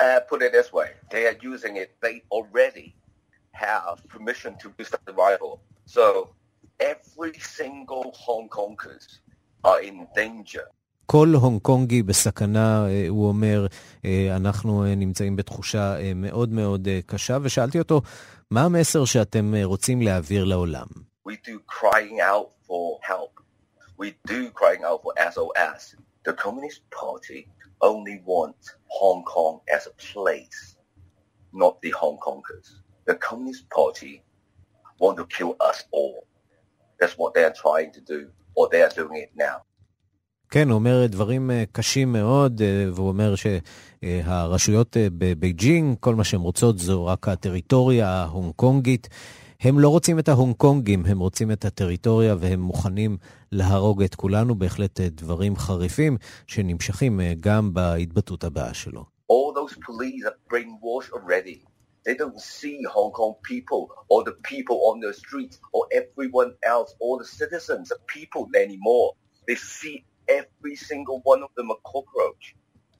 Uh, 0.00 0.02
every 6.90 7.34
single 7.58 8.06
Hong 8.26 8.48
Kongers 8.56 9.06
are 9.64 9.80
in 9.88 9.96
danger. 10.16 10.66
כל 11.06 11.28
הונג 11.34 11.60
קונגי 11.62 12.02
בסכנה, 12.02 12.86
הוא 13.08 13.28
אומר, 13.28 13.66
אנחנו 14.36 14.84
נמצאים 14.96 15.36
בתחושה 15.36 15.96
מאוד 16.14 16.48
מאוד 16.52 16.88
קשה, 17.06 17.38
ושאלתי 17.42 17.78
אותו, 17.78 18.00
מה 18.50 18.64
המסר 18.64 19.04
שאתם 19.04 19.54
רוצים 19.62 20.02
להעביר 20.02 20.44
לעולם? 20.44 20.86
We 21.28 21.32
do 21.32 21.58
crying 21.80 22.20
out 22.20 22.50
for 22.66 22.98
help. 23.02 23.32
We 23.98 24.08
do 24.28 24.50
crying 24.50 24.82
out 24.84 25.00
for 25.02 25.12
SOS. 25.32 25.96
The 26.24 26.32
Communist 26.44 26.80
Party 27.00 27.40
only 27.80 28.16
wants 28.32 28.64
Hong 28.98 29.22
Kong 29.34 29.54
as 29.76 29.82
a 29.92 29.94
place, 30.08 30.60
not 31.62 31.74
the 31.82 31.92
Hong 32.00 32.18
Kongers. 32.26 32.68
The 33.10 33.16
Communist 33.26 33.64
Party 33.78 34.14
want 35.02 35.16
to 35.20 35.26
kill 35.36 35.52
us 35.70 35.78
all. 36.00 36.18
That's 37.02 37.16
what 37.18 37.34
they 37.34 37.44
are 37.44 37.56
trying 37.64 37.90
to 37.96 38.00
do, 38.00 38.20
or 38.56 38.68
they 38.72 38.82
are 38.86 38.94
doing 38.94 39.16
it 39.24 39.32
now. 39.36 39.58
כן, 40.50 40.68
הוא 40.68 40.74
אומר 40.74 41.06
דברים 41.06 41.50
קשים 41.72 42.12
מאוד, 42.12 42.62
והוא 42.94 43.08
אומר 43.08 43.34
שהרשויות 43.34 44.96
בבייג'ינג, 45.00 45.96
כל 46.00 46.14
מה 46.14 46.24
שהן 46.24 46.40
רוצות 46.40 46.78
זו 46.78 47.06
רק 47.06 47.28
הטריטוריה 47.28 48.08
ההונג 48.08 48.52
קונגית. 48.56 49.08
הם 49.60 49.78
לא 49.78 49.88
רוצים 49.88 50.18
את 50.18 50.28
ההונג 50.28 50.54
קונגים, 50.56 51.06
הם 51.06 51.18
רוצים 51.18 51.50
את 51.52 51.64
הטריטוריה 51.64 52.34
והם 52.38 52.60
מוכנים 52.60 53.16
להרוג 53.52 54.02
את 54.02 54.14
כולנו. 54.14 54.54
בהחלט 54.54 55.00
דברים 55.00 55.56
חריפים 55.56 56.16
שנמשכים 56.46 57.20
גם 57.40 57.74
בהתבטאות 57.74 58.44
הבאה 58.44 58.74
שלו. 58.74 59.04
All 59.32 59.52
those 59.54 59.74
police 59.74 60.24
are 60.26 60.52
brainwashed 60.52 61.12
already. 61.12 61.71
They 62.04 62.14
don't 62.22 62.40
see 62.40 62.78
Hong 62.96 63.12
Kong 63.18 63.34
people 63.52 63.82
or 64.10 64.24
the 64.24 64.36
people 64.52 64.78
on 64.90 64.96
the 65.04 65.12
streets 65.22 65.56
or 65.74 65.82
everyone 66.00 66.50
else, 66.74 66.90
all 67.02 67.16
the 67.22 67.30
citizens 67.40 67.86
are 67.94 68.02
people 68.18 68.42
anymore. 68.64 69.08
They 69.48 69.58
see 69.78 69.96
every 70.40 70.76
single 70.90 71.18
one 71.32 71.42
of 71.46 71.50
them 71.56 71.68
a 71.76 71.78
cockroach. 71.92 72.44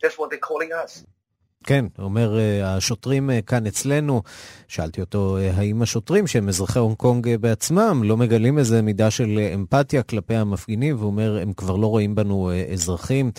That's 0.01 0.17
what 0.19 0.31
they're 0.31 0.47
calling 0.51 0.73
us. 0.85 1.05
כן, 1.65 1.85
אומר, 1.99 2.39
השוטרים 2.65 3.31
כאן 3.47 3.67
אצלנו, 3.67 4.23
שאלתי 4.69 5.01
אותו, 5.01 5.39
האם 5.55 5.83
השוטרים 5.83 6.27
שהם 6.27 6.49
אזרחי 6.49 6.79
הונג 6.79 6.97
קונג 6.97 7.37
בעצמם 7.41 8.03
לא 8.05 8.17
מגלים 8.17 8.59
איזה 8.59 8.83
מידה 8.83 9.11
של 9.11 9.39
אמפתיה 9.55 10.03
כלפי 10.03 10.35
המפגינים, 10.35 10.97
והוא 10.97 11.07
אומר, 11.07 11.39
הם 11.43 11.53
כבר 11.53 11.77
לא 11.77 11.87
רואים 11.87 12.15
בנו 12.15 12.51
אזרחים, 12.73 13.31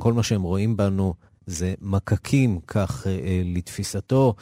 כל 0.00 0.12
מה 0.12 0.22
שהם 0.22 0.42
רואים 0.42 0.76
בנו 0.76 1.14
זה 1.46 1.74
מקקים, 1.80 2.60
כך 2.66 3.06
לתפיסתו. 3.44 4.34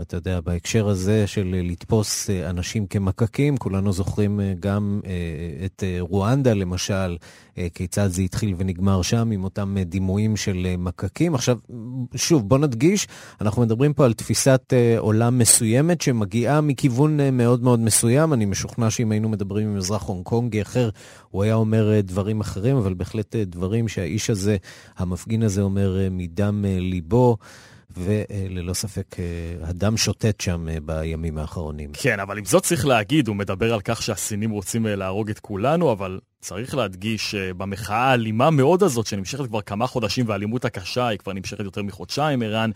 ואתה 0.00 0.16
יודע, 0.16 0.40
בהקשר 0.40 0.88
הזה 0.88 1.26
של 1.26 1.56
לתפוס 1.64 2.30
אנשים 2.30 2.86
כמקקים, 2.86 3.56
כולנו 3.56 3.92
זוכרים 3.92 4.40
גם 4.60 5.00
את 5.64 5.84
רואנדה 6.00 6.54
למשל, 6.54 7.16
כיצד 7.74 8.06
זה 8.06 8.22
התחיל 8.22 8.54
ונגמר 8.58 9.02
שם 9.02 9.30
עם 9.30 9.44
אותם 9.44 9.76
דימויים 9.86 10.36
של 10.36 10.66
מקקים. 10.78 11.34
עכשיו, 11.34 11.58
שוב, 12.14 12.48
בוא 12.48 12.58
נדגיש, 12.58 13.08
אנחנו 13.40 13.62
מדברים 13.62 13.92
פה 13.92 14.04
על 14.04 14.12
תפיסת 14.12 14.72
עולם 14.98 15.38
מסוימת 15.38 16.00
שמגיעה 16.00 16.60
מכיוון 16.60 17.36
מאוד 17.36 17.62
מאוד 17.62 17.80
מסוים. 17.80 18.32
אני 18.32 18.44
משוכנע 18.44 18.90
שאם 18.90 19.12
היינו 19.12 19.28
מדברים 19.28 19.68
עם 19.68 19.76
אזרח 19.76 20.02
הונג 20.02 20.24
קונגי 20.24 20.62
אחר, 20.62 20.90
הוא 21.30 21.42
היה 21.42 21.54
אומר 21.54 22.00
דברים 22.00 22.40
אחרים, 22.40 22.76
אבל 22.76 22.94
בהחלט 22.94 23.36
דברים 23.36 23.88
שהאיש 23.88 24.30
הזה, 24.30 24.56
המפגין 24.98 25.42
הזה 25.42 25.62
אומר 25.62 26.08
מדם 26.10 26.64
ליבו. 26.68 27.36
וללא 27.96 28.74
ספק 28.74 29.16
הדם 29.62 29.96
שוטט 29.96 30.40
שם 30.40 30.66
בימים 30.82 31.38
האחרונים. 31.38 31.90
כן, 31.92 32.20
אבל 32.20 32.38
עם 32.38 32.44
זאת 32.44 32.62
צריך 32.62 32.86
להגיד, 32.86 33.28
הוא 33.28 33.36
מדבר 33.36 33.74
על 33.74 33.80
כך 33.80 34.02
שהסינים 34.02 34.50
רוצים 34.50 34.86
להרוג 34.86 35.30
את 35.30 35.38
כולנו, 35.38 35.92
אבל 35.92 36.18
צריך 36.40 36.74
להדגיש 36.74 37.30
שבמחאה 37.30 37.96
האלימה 37.96 38.50
מאוד 38.50 38.82
הזאת, 38.82 39.06
שנמשכת 39.06 39.46
כבר 39.46 39.60
כמה 39.60 39.86
חודשים, 39.86 40.28
והאלימות 40.28 40.64
הקשה 40.64 41.06
היא 41.06 41.18
כבר 41.18 41.32
נמשכת 41.32 41.64
יותר 41.64 41.82
מחודשיים, 41.82 42.42
ערן, 42.42 42.70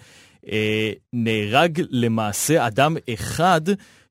נהרג 1.12 1.83
למעשה 1.90 2.66
אדם 2.66 2.97
אחד 3.14 3.61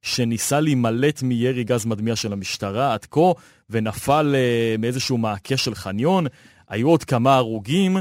שניסה 0.02 0.60
להימלט 0.60 1.24
מירי 1.24 1.64
גז 1.64 1.86
מדמיע 1.86 2.16
של 2.16 2.34
המשטרה 2.34 2.94
עד 2.94 3.06
כה, 3.12 3.32
ונפל 3.70 4.36
מאיזשהו 4.80 5.18
מעקה 5.18 5.58
של 5.58 5.76
חניון. 5.76 6.26
היו 6.70 6.90
עוד 6.90 7.04
כמה 7.04 7.36
הרוגים 7.36 7.98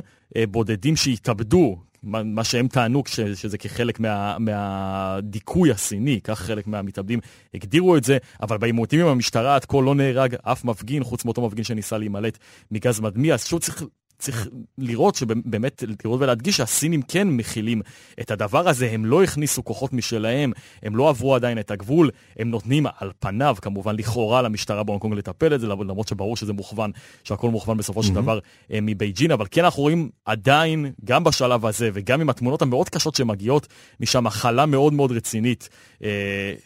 בודדים 0.48 0.96
שהתאבדו 0.96 1.78
מה, 2.02 2.22
מה 2.22 2.44
שהם 2.44 2.68
טענו 2.68 3.02
ש, 3.06 3.20
שזה 3.20 3.58
כחלק 3.58 4.00
מה, 4.00 4.38
מהדיכוי 4.38 5.70
הסיני, 5.70 6.20
כך 6.24 6.38
חלק 6.40 6.66
מהמתאבדים 6.66 7.20
הגדירו 7.54 7.96
את 7.96 8.04
זה, 8.04 8.18
אבל 8.42 8.58
בעימותים 8.58 9.00
עם 9.00 9.06
המשטרה 9.06 9.54
עד 9.54 9.64
כה 9.64 9.80
לא 9.80 9.94
נהרג 9.94 10.34
אף 10.42 10.64
מפגין, 10.64 11.04
חוץ 11.04 11.24
מאותו 11.24 11.46
מפגין 11.46 11.64
שניסה 11.64 11.98
להימלט 11.98 12.38
מגז 12.70 13.00
מדמיע, 13.00 13.34
אז 13.34 13.46
שוב 13.46 13.60
צריך, 13.60 13.82
צריך 14.22 14.48
לראות 14.78 15.14
שבאמת, 15.14 15.84
לראות 16.04 16.20
ולהדגיש 16.20 16.56
שהסינים 16.56 17.02
כן 17.02 17.28
מכילים 17.28 17.82
את 18.20 18.30
הדבר 18.30 18.68
הזה, 18.68 18.90
הם 18.90 19.04
לא 19.04 19.22
הכניסו 19.22 19.64
כוחות 19.64 19.92
משלהם, 19.92 20.52
הם 20.82 20.96
לא 20.96 21.08
עברו 21.08 21.34
עדיין 21.34 21.58
את 21.58 21.70
הגבול, 21.70 22.10
הם 22.38 22.50
נותנים 22.50 22.86
על 22.98 23.10
פניו, 23.18 23.56
כמובן 23.62 23.96
לכאורה 23.96 24.42
למשטרה 24.42 24.82
בהונג 24.82 25.00
קונג 25.00 25.14
לטפל 25.14 25.54
את 25.54 25.60
זה, 25.60 25.66
למרות 25.66 26.08
שברור 26.08 26.36
שזה 26.36 26.52
מוכוון, 26.52 26.90
שהכל 27.24 27.50
מוכוון 27.50 27.76
בסופו 27.76 28.02
של 28.02 28.14
דבר 28.14 28.38
אה, 28.72 28.78
מבייג'ין, 28.82 29.30
אבל 29.30 29.46
כן 29.50 29.64
אנחנו 29.64 29.82
רואים 29.82 30.08
עדיין, 30.24 30.92
גם 31.04 31.24
בשלב 31.24 31.66
הזה 31.66 31.90
וגם 31.94 32.20
עם 32.20 32.30
התמונות 32.30 32.62
המאוד 32.62 32.88
קשות 32.88 33.14
שמגיעות 33.14 33.68
משם, 34.00 34.24
מחלה 34.24 34.66
מאוד 34.66 34.92
מאוד 34.92 35.12
רצינית 35.12 35.68
אה, 36.04 36.08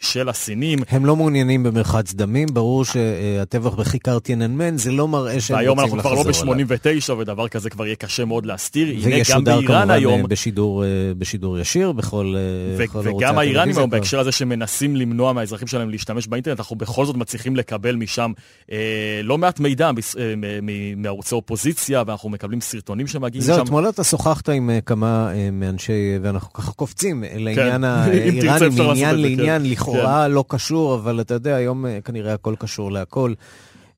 של 0.01 0.29
הסינים. 0.29 0.79
הם 0.89 1.07
לא 1.07 1.17
מעוניינים 1.17 1.63
במרחץ 1.63 2.15
דמים, 2.15 2.49
ברור 2.53 2.85
שהטבח 2.85 3.75
בכיכר 3.75 4.19
טייננמן 4.19 4.77
זה 4.77 4.93
לא 4.93 5.09
מראה 5.09 5.41
שהם 5.41 5.57
והיום 5.57 5.81
רוצים 5.81 5.85
אנחנו 5.85 6.11
לחזור 6.11 6.33
כבר 6.33 6.45
לא 6.47 6.53
עליו. 6.53 6.67
ב-89 6.67 7.13
ודבר 7.13 7.46
כזה 7.49 7.71
כבר 7.71 7.87
יהיה 7.87 7.97
קשה 7.97 8.25
מאוד 8.25 8.47
להסתיר. 8.47 8.89
הנה 9.03 9.17
גם 9.31 9.45
באיראן 9.45 9.91
היום, 9.91 10.21
אה, 10.21 10.27
בשידור, 10.27 10.85
אה, 10.85 10.89
בשידור 11.19 11.59
ישיר 11.59 11.93
בכל, 11.93 12.35
אה, 12.37 12.41
ו- 12.77 12.83
בכל 12.83 12.99
ערוצי 12.99 13.25
וגם 13.25 13.39
האיראנים 13.39 13.59
הטלוויזיה 13.61 13.81
היום. 13.83 13.91
בהקשר 13.91 14.21
הזה 14.21 14.33
שמנסים 14.33 14.97
למנוע 14.97 15.33
מהאזרחים 15.33 15.67
שלהם 15.67 15.91
להשתמש 15.91 16.27
באינטרנט, 16.27 16.59
אנחנו 16.61 16.77
בכל 16.77 17.07
זאת 17.07 17.17
מצליחים 17.17 17.57
לקבל 17.57 17.97
משם 17.97 18.33
אה, 18.73 18.77
לא 19.23 19.39
מעט 19.39 19.61
מידע 19.61 19.87
אה, 19.87 19.93
מ- 20.37 20.67
מ- 20.67 21.03
מערוצי 21.03 21.35
אופוזיציה, 21.35 22.03
ואנחנו 22.07 22.29
מקבלים 22.31 22.61
סרטונים 22.61 23.07
שמגיעים 23.07 23.45
זהו, 23.45 23.57
משם. 23.57 23.65
אתמול 23.65 23.89
אתה 23.89 24.05
שוחחת 24.05 24.49
עם 24.49 24.71
כמה 24.87 25.33
אה, 25.35 25.49
מאנשי, 25.53 25.93
ואנחנו 26.23 26.53
ככה 26.53 26.73
קופצים 26.73 27.25
אה, 27.25 27.29
לעניין 27.37 27.85
אם 27.85 27.91
תרצה, 27.91 28.05
האיראני, 28.11 28.39
אפשר 28.39 28.67
לעשות 28.67 28.79
מעניין 28.87 29.11
כן. 29.11 29.17
לעניין, 29.23 29.71
לכאורה 29.71 30.29
לא 30.29 30.45
קשור, 30.49 30.95
אבל 30.95 31.21
אתה 31.21 31.35
יודע, 31.35 31.55
היום 31.57 31.87
אה, 31.87 31.99
כנראה 32.05 32.33
הכל 32.35 32.55
קשור 32.59 32.93
להכל. 32.93 33.33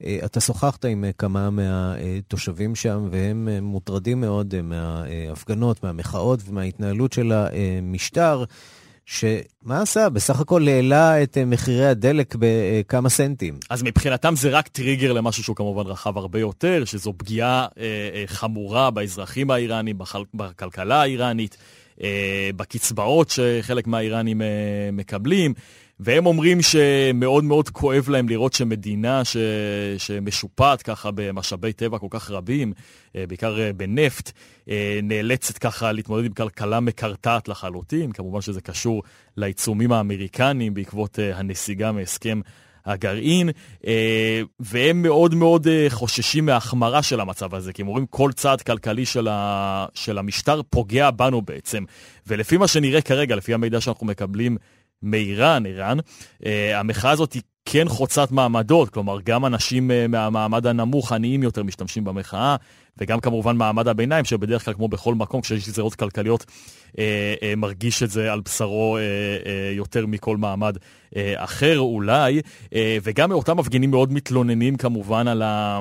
אה, 0.05 0.19
אתה 0.25 0.41
שוחחת 0.41 0.85
עם 0.85 1.05
אה, 1.05 1.13
כמה 1.13 1.51
מהתושבים 1.51 2.75
שם, 2.75 3.09
והם 3.11 3.49
אה, 3.53 3.61
מוטרדים 3.61 4.21
מאוד 4.21 4.55
מההפגנות, 4.63 5.83
מהמחאות 5.83 6.41
ומההתנהלות 6.49 7.13
של 7.13 7.33
המשטר, 7.33 8.45
שמה 9.05 9.83
עשה? 9.83 10.09
בסך 10.09 10.41
הכל 10.41 10.69
העלה 10.69 11.23
את 11.23 11.39
מחירי 11.47 11.87
הדלק 11.87 12.35
בכמה 12.39 13.09
סנטים. 13.09 13.59
אז 13.71 13.83
מבחינתם 13.83 14.35
זה 14.37 14.51
רק 14.51 14.69
טריגר 14.69 15.13
למשהו 15.13 15.43
שהוא 15.43 15.57
כמובן 15.57 15.83
רחב 15.83 16.19
הרבה 16.19 16.41
יותר, 16.41 16.85
שזו 16.85 17.13
פגיעה 17.17 17.67
חמורה 18.27 18.91
באזרחים 18.91 19.51
האיראנים, 19.51 19.99
בחל, 19.99 20.23
בכלכלה 20.35 21.03
האיראנית, 21.03 21.57
בקצבאות 22.57 23.31
שחלק 23.31 23.87
מהאיראנים 23.87 24.43
מקבלים, 24.93 25.55
והם 26.01 26.27
אומרים 26.27 26.63
שמאוד 26.63 27.45
מאוד 27.45 27.69
כואב 27.69 28.09
להם 28.09 28.29
לראות 28.29 28.53
שמדינה 28.53 29.25
ש, 29.25 29.37
שמשופעת 29.99 30.83
ככה 30.83 31.11
במשאבי 31.15 31.73
טבע 31.73 31.99
כל 31.99 32.07
כך 32.11 32.31
רבים, 32.31 32.73
אה, 33.17 33.25
בעיקר 33.27 33.61
אה, 33.61 33.73
בנפט, 33.73 34.33
אה, 34.69 35.01
נאלצת 35.03 35.59
ככה 35.59 35.93
להתמודד 35.93 36.25
עם 36.27 36.33
כלכלה 36.33 36.81
מקרטעת 36.81 37.49
לחלוטין. 37.49 38.13
כמובן 38.13 38.41
שזה 38.41 38.61
קשור 38.61 39.03
לעיצומים 39.37 39.93
האמריקניים 39.93 40.75
בעקבות 40.75 41.19
הנסיגה 41.35 41.93
מהסכם 41.93 42.41
הגרעין, 42.87 43.51
והם 44.61 45.03
מאוד 45.03 45.35
מאוד 45.35 45.67
חוששים 45.89 46.47
מההחמרה 46.47 47.03
של 47.03 47.21
המצב 47.21 47.55
הזה, 47.55 47.73
כי 47.73 47.83
הם 47.83 47.89
אומרים 47.89 48.07
כל 48.07 48.33
צעד 48.33 48.63
כלכלי 48.63 49.07
של, 49.07 49.29
ה, 49.29 49.87
של 49.95 50.19
המשטר 50.19 50.61
פוגע 50.71 51.11
בנו 51.11 51.43
בעצם. 51.43 51.85
ולפי 52.27 52.57
מה 52.57 52.69
שנראה 52.69 53.01
כרגע, 53.01 53.37
לפי 53.37 53.55
המידע 53.55 53.81
שאנחנו 53.81 54.07
מקבלים 54.07 54.57
מאיראן, 55.03 55.67
איראן, 55.67 55.99
אה, 56.47 56.81
המחאה 56.81 57.11
הזאת 57.11 57.33
היא 57.33 57.43
כן 57.65 57.89
חוצת 57.89 58.31
מעמדות, 58.33 58.91
כלומר 58.91 59.21
גם 59.25 59.47
אנשים 59.47 59.91
אה, 59.91 60.09
מהמעמד 60.09 60.67
הנמוך, 60.67 61.13
עניים 61.13 61.43
יותר, 61.43 61.63
משתמשים 61.63 62.05
במחאה, 62.05 62.57
וגם 62.99 63.21
כמובן 63.21 63.57
מעמד 63.57 63.89
הביניים, 63.89 64.25
שבדרך 64.25 64.65
כלל 64.65 64.75
כמו 64.75 64.89
בכל 64.89 65.15
מקום, 65.15 65.41
כשיש 65.41 65.69
גזירות 65.69 65.95
כלכליות, 65.95 66.47
אה, 66.99 67.35
אה, 67.43 67.55
מרגיש 67.57 68.03
את 68.03 68.11
זה 68.11 68.33
על 68.33 68.41
בשרו 68.41 68.97
אה, 68.97 69.03
אה, 69.03 69.73
יותר 69.75 70.07
מכל 70.07 70.37
מעמד 70.37 70.77
אה, 71.17 71.35
אחר 71.37 71.79
אולי, 71.79 72.41
אה, 72.75 72.99
וגם 73.03 73.33
אותם 73.33 73.57
מפגינים 73.57 73.91
מאוד 73.91 74.13
מתלוננים 74.13 74.77
כמובן 74.77 75.29
על, 75.29 75.43
ה, 75.43 75.81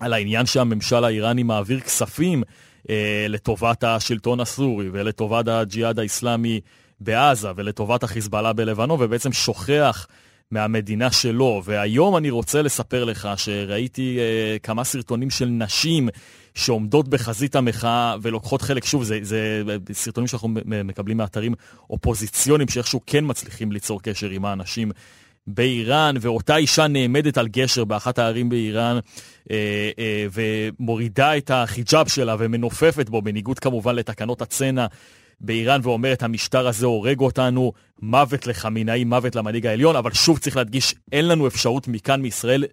על 0.00 0.12
העניין 0.12 0.46
שהממשל 0.46 1.04
האיראני 1.04 1.42
מעביר 1.42 1.80
כספים 1.80 2.42
אה, 2.90 3.26
לטובת 3.28 3.84
השלטון 3.84 4.40
הסורי 4.40 4.88
ולטובת 4.92 5.48
הג'יהאד 5.48 5.98
האיסלאמי 5.98 6.60
בעזה 7.00 7.48
ולטובת 7.56 8.02
החיזבאללה 8.02 8.52
בלבנון, 8.52 9.02
ובעצם 9.02 9.32
שוכח 9.32 10.06
מהמדינה 10.50 11.12
שלו. 11.12 11.62
והיום 11.64 12.16
אני 12.16 12.30
רוצה 12.30 12.62
לספר 12.62 13.04
לך 13.04 13.28
שראיתי 13.36 14.18
אה, 14.18 14.56
כמה 14.62 14.84
סרטונים 14.84 15.30
של 15.30 15.46
נשים 15.46 16.08
שעומדות 16.54 17.08
בחזית 17.08 17.56
המחאה 17.56 18.16
ולוקחות 18.22 18.62
חלק, 18.62 18.84
שוב, 18.84 19.04
זה, 19.04 19.18
זה 19.22 19.62
סרטונים 19.92 20.26
שאנחנו 20.26 20.48
מקבלים 20.84 21.16
מאתרים 21.16 21.54
אופוזיציוניים 21.90 22.68
שאיכשהו 22.68 23.00
כן 23.06 23.24
מצליחים 23.26 23.72
ליצור 23.72 24.02
קשר 24.02 24.28
עם 24.28 24.44
האנשים 24.44 24.90
באיראן, 25.46 26.14
ואותה 26.20 26.56
אישה 26.56 26.86
נעמדת 26.86 27.38
על 27.38 27.48
גשר 27.48 27.84
באחת 27.84 28.18
הערים 28.18 28.48
באיראן 28.48 28.98
אה, 29.50 29.90
אה, 29.98 30.26
ומורידה 30.32 31.36
את 31.36 31.50
החיג'אב 31.54 32.08
שלה 32.08 32.36
ומנופפת 32.38 33.08
בו, 33.08 33.22
בניגוד 33.22 33.58
כמובן 33.58 33.94
לתקנות 33.94 34.42
הצנע 34.42 34.86
באיראן, 35.40 35.80
ואומרת 35.82 36.22
המשטר 36.22 36.68
הזה 36.68 36.86
הורג 36.86 37.20
אותנו, 37.20 37.72
מוות 38.02 38.46
לחמינאי, 38.46 39.04
מוות 39.04 39.36
למנהיג 39.36 39.66
העליון, 39.66 39.96
אבל 39.96 40.12
שוב 40.12 40.38
צריך 40.38 40.56
להדגיש, 40.56 40.94
אין 41.12 41.28
לנו 41.28 41.46
אפשרות 41.46 41.88
מכאן 41.88 42.22
מישראל 42.22 42.64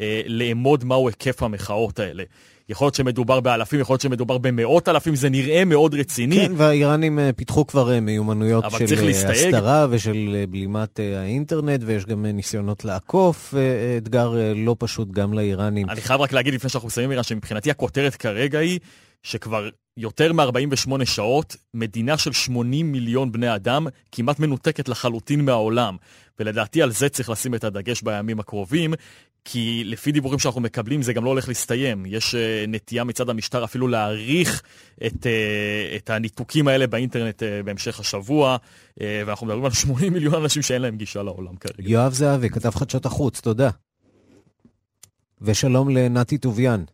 אה, 0.00 0.22
לאמוד 0.26 0.84
מהו 0.84 1.08
היקף 1.08 1.42
המחאות 1.42 1.98
האלה. 1.98 2.24
יכול 2.68 2.84
להיות 2.84 2.94
שמדובר 2.94 3.40
באלפים, 3.40 3.80
יכול 3.80 3.94
להיות 3.94 4.00
שמדובר 4.00 4.38
במאות 4.38 4.88
אלפים, 4.88 5.16
זה 5.16 5.30
נראה 5.30 5.64
מאוד 5.64 5.94
רציני. 5.94 6.36
כן, 6.36 6.52
והאיראנים 6.56 7.18
אה, 7.18 7.30
פיתחו 7.32 7.66
כבר 7.66 7.92
אה, 7.92 8.00
מיומנויות 8.00 8.64
של 8.70 9.04
אה. 9.04 9.30
הסתרה 9.30 9.86
ושל 9.90 10.44
בלימת 10.50 11.00
האינטרנט, 11.16 11.80
ויש 11.86 12.06
גם 12.06 12.26
ניסיונות 12.26 12.84
לעקוף, 12.84 13.54
אתגר 13.98 14.34
לא 14.56 14.76
פשוט 14.78 15.10
גם 15.10 15.32
לאיראנים. 15.32 15.90
אני 15.90 16.00
חייב 16.00 16.20
רק 16.20 16.32
להגיד 16.32 16.54
לפני 16.54 16.70
שאנחנו 16.70 16.88
מסיימים, 16.88 17.12
אירן, 17.12 17.22
שמבחינתי 17.22 17.70
הכותרת 17.70 18.14
כרגע 18.14 18.58
היא 18.58 18.80
שכבר 19.24 19.68
יותר 19.96 20.32
מ-48 20.32 21.04
שעות, 21.04 21.56
מדינה 21.74 22.18
של 22.18 22.32
80 22.32 22.92
מיליון 22.92 23.32
בני 23.32 23.54
אדם 23.54 23.86
כמעט 24.12 24.38
מנותקת 24.38 24.88
לחלוטין 24.88 25.44
מהעולם. 25.44 25.96
ולדעתי 26.38 26.82
על 26.82 26.92
זה 26.92 27.08
צריך 27.08 27.30
לשים 27.30 27.54
את 27.54 27.64
הדגש 27.64 28.02
בימים 28.02 28.40
הקרובים, 28.40 28.94
כי 29.44 29.82
לפי 29.84 30.12
דיווחים 30.12 30.38
שאנחנו 30.38 30.60
מקבלים 30.60 31.02
זה 31.02 31.12
גם 31.12 31.24
לא 31.24 31.30
הולך 31.30 31.48
להסתיים. 31.48 32.06
יש 32.06 32.34
uh, 32.34 32.38
נטייה 32.68 33.04
מצד 33.04 33.30
המשטר 33.30 33.64
אפילו 33.64 33.88
להעריך 33.88 34.62
את, 35.06 35.12
uh, 35.12 35.96
את 35.96 36.10
הניתוקים 36.10 36.68
האלה 36.68 36.86
באינטרנט 36.86 37.42
uh, 37.42 37.46
בהמשך 37.64 38.00
השבוע, 38.00 38.56
ואנחנו 39.00 39.46
מדברים 39.46 39.64
על 39.64 39.70
80 39.70 40.12
מיליון 40.12 40.34
אנשים 40.34 40.62
שאין 40.62 40.82
להם 40.82 40.96
גישה 40.96 41.22
לעולם 41.22 41.56
כרגע. 41.56 41.90
יואב 41.90 42.12
זהבי, 42.12 42.50
כתב 42.50 42.70
חדשות 42.70 43.06
החוץ, 43.06 43.40
תודה. 43.40 43.70
ושלום 45.40 45.88
לנתי 45.88 46.38
טוביאן, 46.38 46.84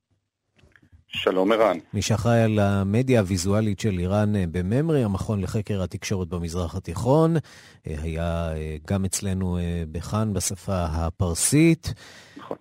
שלום 1.12 1.52
ערן. 1.52 1.78
מי 1.94 2.02
שאחראי 2.02 2.42
על 2.42 2.58
המדיה 2.58 3.20
הוויזואלית 3.20 3.80
של 3.80 3.98
איראן 3.98 4.36
אה, 4.36 4.44
בממרי, 4.52 5.04
המכון 5.04 5.40
לחקר 5.40 5.82
התקשורת 5.82 6.28
במזרח 6.28 6.74
התיכון. 6.74 7.36
אה, 7.36 7.94
היה 8.02 8.52
אה, 8.52 8.76
גם 8.86 9.04
אצלנו 9.04 9.58
בכאן 9.92 10.32
בשפה 10.32 10.84
הפרסית. 10.84 11.94
נכון. 12.36 12.56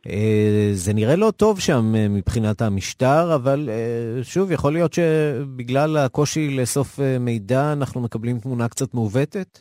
זה 0.73 0.93
נראה 0.93 1.15
לא 1.15 1.31
טוב 1.31 1.59
שם 1.59 1.93
מבחינת 2.09 2.61
המשטר, 2.61 3.35
אבל 3.35 3.69
שוב, 4.23 4.51
יכול 4.51 4.73
להיות 4.73 4.93
שבגלל 4.93 5.97
הקושי 5.97 6.49
לאסוף 6.49 6.99
מידע, 7.19 7.73
אנחנו 7.73 8.01
מקבלים 8.01 8.39
תמונה 8.39 8.67
קצת 8.69 8.93
מעוותת? 8.93 9.59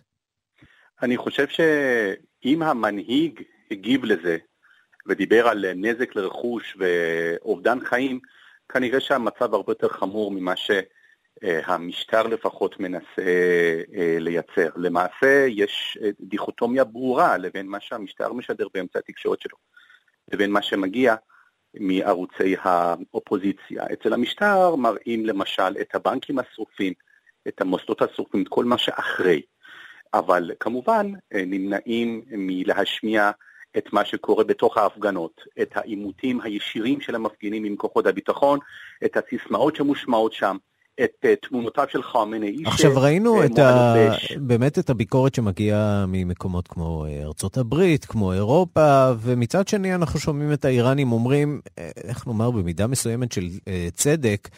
אני 1.03 1.17
חושב 1.17 1.47
שאם 1.49 2.63
המנהיג 2.63 3.43
הגיב 3.71 4.05
לזה 4.05 4.37
ודיבר 5.07 5.49
על 5.49 5.65
נזק 5.77 6.17
לרכוש 6.17 6.77
ואובדן 6.79 7.79
חיים, 7.85 8.21
כנראה 8.69 9.01
שהמצב 9.01 9.55
הרבה 9.55 9.71
יותר 9.71 9.89
חמור 9.89 10.31
ממה 10.31 10.55
שהמשטר 10.57 12.23
לפחות 12.23 12.81
מנסה 12.81 13.23
אה, 13.95 14.17
לייצר. 14.21 14.69
למעשה 14.77 15.47
יש 15.49 15.99
אה, 16.03 16.11
דיכוטומיה 16.21 16.85
ברורה 16.85 17.39
לבין 17.39 17.67
מה 17.67 17.81
שהמשטר 17.81 18.33
משדר 18.33 18.67
באמצע 18.75 18.99
התקשורת 18.99 19.41
שלו, 19.41 19.57
לבין 20.33 20.51
מה 20.51 20.63
שמגיע 20.63 21.15
מערוצי 21.75 22.57
האופוזיציה. 22.63 23.85
אצל 23.93 24.13
המשטר 24.13 24.77
מראים 24.77 25.27
למשל 25.27 25.77
את 25.81 25.95
הבנקים 25.95 26.39
השרופים, 26.39 26.93
את 27.49 27.61
המוסדות 27.61 28.03
השרופים, 28.03 28.43
את 28.43 28.49
כל 28.49 28.65
מה 28.65 28.79
שאחרי. 28.79 29.43
אבל 30.15 30.51
כמובן 30.61 31.13
אה, 31.35 31.43
נמנעים 31.47 32.23
מלהשמיע 32.29 33.31
את 33.77 33.93
מה 33.93 34.05
שקורה 34.05 34.45
בתוך 34.45 34.77
ההפגנות, 34.79 35.41
את 35.63 35.71
העימותים 35.75 36.41
הישירים 36.41 37.01
של 37.01 37.15
המפגינים 37.15 37.65
עם 37.65 37.77
כוחות 37.77 38.07
הביטחון, 38.07 38.59
את 39.05 39.17
הסיסמאות 39.17 39.77
שמושמעות 39.77 40.33
שם, 40.33 40.57
את 41.05 41.11
אה, 41.25 41.35
תמונותיו 41.37 41.85
של 41.91 42.03
חמינאי. 42.03 42.57
עכשיו 42.67 42.93
ראינו 42.97 43.45
את 43.45 43.59
ה... 43.59 43.95
באמת 44.37 44.79
את 44.79 44.91
הביקורת 44.91 45.35
שמגיעה 45.35 46.05
ממקומות 46.09 46.69
כמו 46.69 47.07
ארצות 47.23 47.57
הברית, 47.57 48.05
כמו 48.05 48.33
אירופה, 48.33 49.13
ומצד 49.21 49.69
שני 49.69 49.95
אנחנו 49.95 50.21
שומעים 50.21 50.53
את 50.53 50.65
האיראנים 50.65 51.13
אומרים, 51.13 51.61
איך 52.05 52.27
נאמר, 52.27 52.51
במידה 52.51 52.87
מסוימת 52.87 53.33
של 53.33 53.49
צדק, 53.93 54.49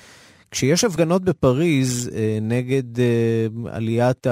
כשיש 0.51 0.85
הפגנות 0.85 1.23
בפריז 1.23 2.11
נגד 2.43 2.83
עליית 3.71 4.27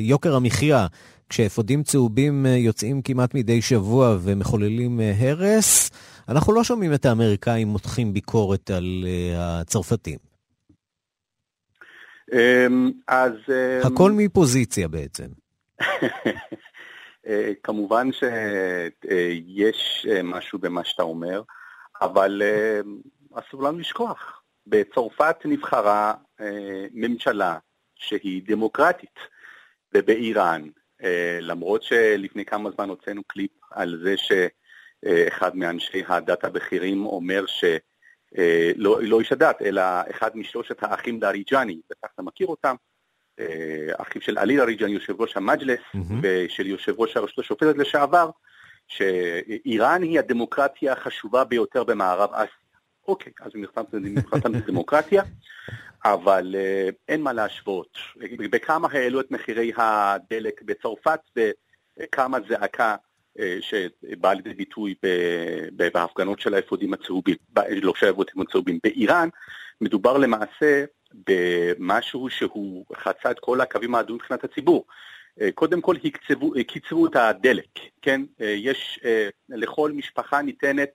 יוקר 0.00 0.36
המחיה, 0.36 0.86
כשאפודים 1.28 1.82
צהובים 1.82 2.46
יוצאים 2.46 3.02
כמעט 3.02 3.34
מדי 3.34 3.62
שבוע 3.62 4.16
ומחוללים 4.22 5.00
הרס, 5.18 5.90
אנחנו 6.28 6.52
לא 6.52 6.64
שומעים 6.64 6.94
את 6.94 7.06
האמריקאים 7.06 7.68
מותחים 7.68 8.12
ביקורת 8.12 8.70
על 8.70 9.04
הצרפתים. 9.36 10.18
אמ, 12.32 12.90
אז... 13.08 13.32
אמ, 13.48 13.92
הכל 13.92 14.12
מפוזיציה 14.12 14.88
בעצם. 14.88 15.26
אה, 17.26 17.52
כמובן 17.62 18.08
שיש 18.12 20.06
אה, 20.10 20.22
משהו 20.22 20.58
במה 20.58 20.84
שאתה 20.84 21.02
אומר, 21.02 21.42
אבל 22.00 22.42
אה, 22.44 22.80
אסור 23.34 23.62
לנו 23.62 23.78
לשכוח. 23.78 24.42
בצרפת 24.66 25.36
נבחרה 25.44 26.14
ממשלה 26.92 27.58
שהיא 27.94 28.42
דמוקרטית, 28.46 29.18
ובאיראן, 29.94 30.62
למרות 31.40 31.82
שלפני 31.82 32.44
כמה 32.44 32.70
זמן 32.70 32.88
הוצאנו 32.88 33.24
קליפ 33.24 33.50
על 33.70 34.00
זה 34.02 34.14
שאחד 34.16 35.56
מאנשי 35.56 36.02
הדת 36.08 36.44
הבכירים 36.44 37.06
אומר 37.06 37.46
ש... 37.46 37.64
אה, 38.38 38.72
לא, 38.76 38.98
לא 39.02 39.20
איש 39.20 39.32
הדת, 39.32 39.62
אלא 39.62 39.82
אחד 40.10 40.36
משלושת 40.36 40.82
האחים 40.82 41.20
דאריג'אני, 41.20 41.80
בטח 41.90 42.08
אתה 42.14 42.22
מכיר 42.22 42.46
אותם, 42.46 42.74
אה, 43.38 43.88
אחיו 43.98 44.22
של 44.22 44.38
עלי 44.38 44.56
דאריג'אני, 44.56 44.92
יושב 44.92 45.20
ראש 45.20 45.36
המג'לס, 45.36 45.80
mm-hmm. 45.80 46.14
ושל 46.22 46.66
יושב 46.66 47.00
ראש 47.00 47.16
הרשות 47.16 47.38
השופטת 47.38 47.76
לשעבר, 47.76 48.30
שאיראן 48.88 50.02
היא 50.02 50.18
הדמוקרטיה 50.18 50.92
החשובה 50.92 51.44
ביותר 51.44 51.84
במערב 51.84 52.30
אסיה. 52.32 52.65
אוקיי, 53.08 53.32
אז 53.40 53.50
מבחינתם 53.54 54.52
זה 54.52 54.60
דמוקרטיה, 54.72 55.22
אבל 56.04 56.54
אה, 56.54 56.94
אין 57.08 57.22
מה 57.22 57.32
להשוות. 57.32 57.98
בכמה 58.50 58.88
העלו 58.92 59.20
את 59.20 59.30
מחירי 59.30 59.72
הדלק 59.76 60.62
בצרפת 60.62 61.20
וכמה 61.36 62.38
זעקה 62.48 62.96
אה, 63.38 63.58
שבאה 63.60 64.34
לידי 64.34 64.54
ביטוי 64.54 64.94
בהפגנות 65.72 66.40
של 66.40 66.54
האפודים 66.54 66.94
הצהובים, 66.94 67.36
לא 67.82 67.92
של 67.96 68.06
האפודים 68.06 68.42
הצהובים. 68.42 68.78
באיראן 68.82 69.28
מדובר 69.80 70.18
למעשה 70.18 70.84
במשהו 71.28 72.30
שהוא 72.30 72.84
חצה 72.94 73.30
את 73.30 73.40
כל 73.40 73.60
הקווים 73.60 73.94
האדומים 73.94 74.20
מבחינת 74.22 74.44
הציבור. 74.44 74.84
אה, 75.40 75.52
קודם 75.54 75.80
כל 75.80 75.96
קיצרו 76.66 77.06
את 77.06 77.16
הדלק, 77.16 77.68
כן? 78.02 78.22
אה, 78.40 78.46
יש, 78.46 79.00
לכל 79.48 79.92
משפחה 79.92 80.42
ניתנת 80.42 80.92